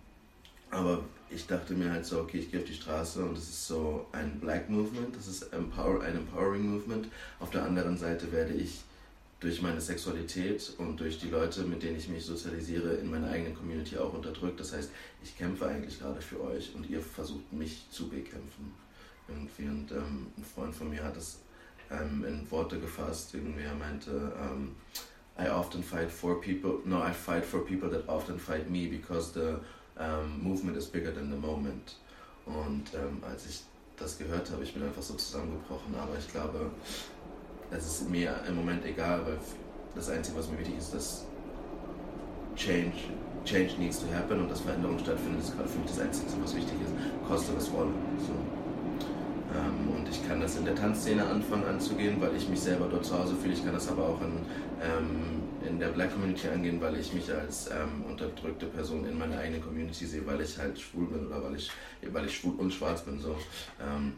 [0.75, 3.67] aber ich dachte mir halt so, okay, ich gehe auf die Straße und es ist
[3.67, 7.09] so ein Black Movement, das ist empower, ein Empowering Movement.
[7.41, 8.83] Auf der anderen Seite werde ich
[9.41, 13.55] durch meine Sexualität und durch die Leute, mit denen ich mich sozialisiere, in meiner eigenen
[13.55, 14.59] Community auch unterdrückt.
[14.59, 14.91] Das heißt,
[15.23, 18.73] ich kämpfe eigentlich gerade für euch und ihr versucht mich zu bekämpfen.
[19.29, 19.65] Irgendwie.
[19.65, 21.41] Und ähm, ein Freund von mir hat es
[21.91, 23.35] ähm, in Worte gefasst.
[23.35, 24.73] Irgendwie er meinte, ähm,
[25.39, 29.33] I often fight for people, no, I fight for people that often fight me because
[29.35, 29.59] the
[29.97, 31.97] um, movement is bigger than the moment.
[32.47, 33.63] Und ähm, als ich
[33.97, 35.95] das gehört habe, ich bin einfach so zusammengebrochen.
[35.95, 36.71] Aber ich glaube,
[37.71, 39.39] es ist mir im Moment egal, weil
[39.95, 41.25] das Einzige, was mir wichtig ist, dass
[42.57, 42.97] Change,
[43.45, 46.55] Change needs to happen und dass Veränderung stattfindet, ist gerade für mich das Einzige, was
[46.55, 46.93] wichtig ist.
[47.27, 47.93] Koste was wolle.
[48.19, 48.33] So.
[49.55, 53.05] Ähm, und ich kann das in der Tanzszene anfangen anzugehen, weil ich mich selber dort
[53.05, 53.55] zu Hause fühle.
[53.55, 54.39] Ich kann das aber auch in,
[54.83, 59.39] ähm, in der Black Community angehen, weil ich mich als ähm, unterdrückte Person in meiner
[59.39, 61.71] eigenen Community sehe, weil ich halt schwul bin oder weil ich,
[62.13, 63.19] weil ich schwul und schwarz bin.
[63.21, 63.37] So.
[63.81, 64.15] Ähm,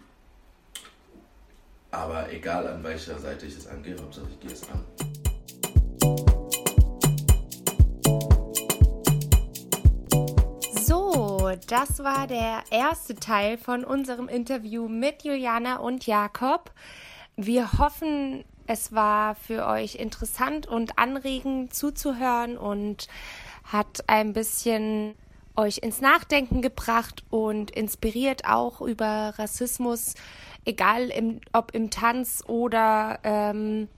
[1.91, 4.85] aber egal an welcher Seite ich es angehe, Hauptsache ich gehe es an.
[10.83, 16.71] So, das war der erste Teil von unserem Interview mit Juliana und Jakob.
[17.37, 23.09] Wir hoffen, es war für euch interessant und anregend zuzuhören und
[23.65, 25.15] hat ein bisschen
[25.57, 30.15] euch ins Nachdenken gebracht und inspiriert auch über Rassismus
[30.67, 33.89] egal im, ob im Tanz oder ähm,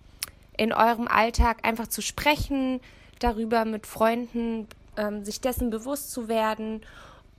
[0.56, 2.80] in eurem Alltag, einfach zu sprechen,
[3.18, 6.82] darüber mit Freunden, ähm, sich dessen bewusst zu werden.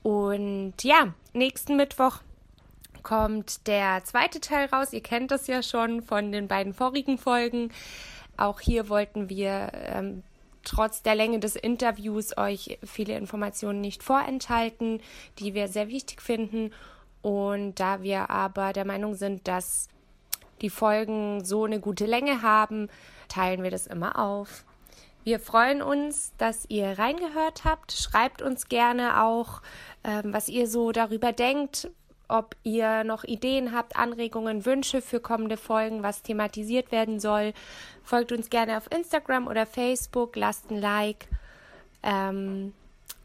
[0.04, 2.20] Und ja, nächsten Mittwoch
[3.04, 4.93] kommt der zweite Teil raus.
[4.93, 7.72] Ihr kennt das ja schon von den beiden vorigen Folgen.
[8.38, 10.24] Auch hier wollten wir ähm,
[10.64, 15.02] trotz der Länge des Interviews euch viele Informationen nicht vorenthalten,
[15.39, 16.72] die wir sehr wichtig finden.
[17.22, 19.89] Und da wir aber der Meinung sind, dass
[20.62, 22.89] die Folgen so eine gute Länge haben,
[23.28, 24.64] teilen wir das immer auf.
[25.24, 27.91] Wir freuen uns, dass ihr reingehört habt.
[27.91, 29.62] Schreibt uns gerne auch,
[30.04, 31.89] ähm, was ihr so darüber denkt,
[32.30, 37.54] ob ihr noch Ideen habt, Anregungen, Wünsche für kommende Folgen, was thematisiert werden soll.
[38.04, 41.28] Folgt uns gerne auf Instagram oder Facebook, lasst ein Like
[42.04, 42.74] ähm,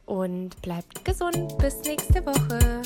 [0.06, 1.56] und bleibt gesund.
[1.58, 2.82] Bis nächste Woche.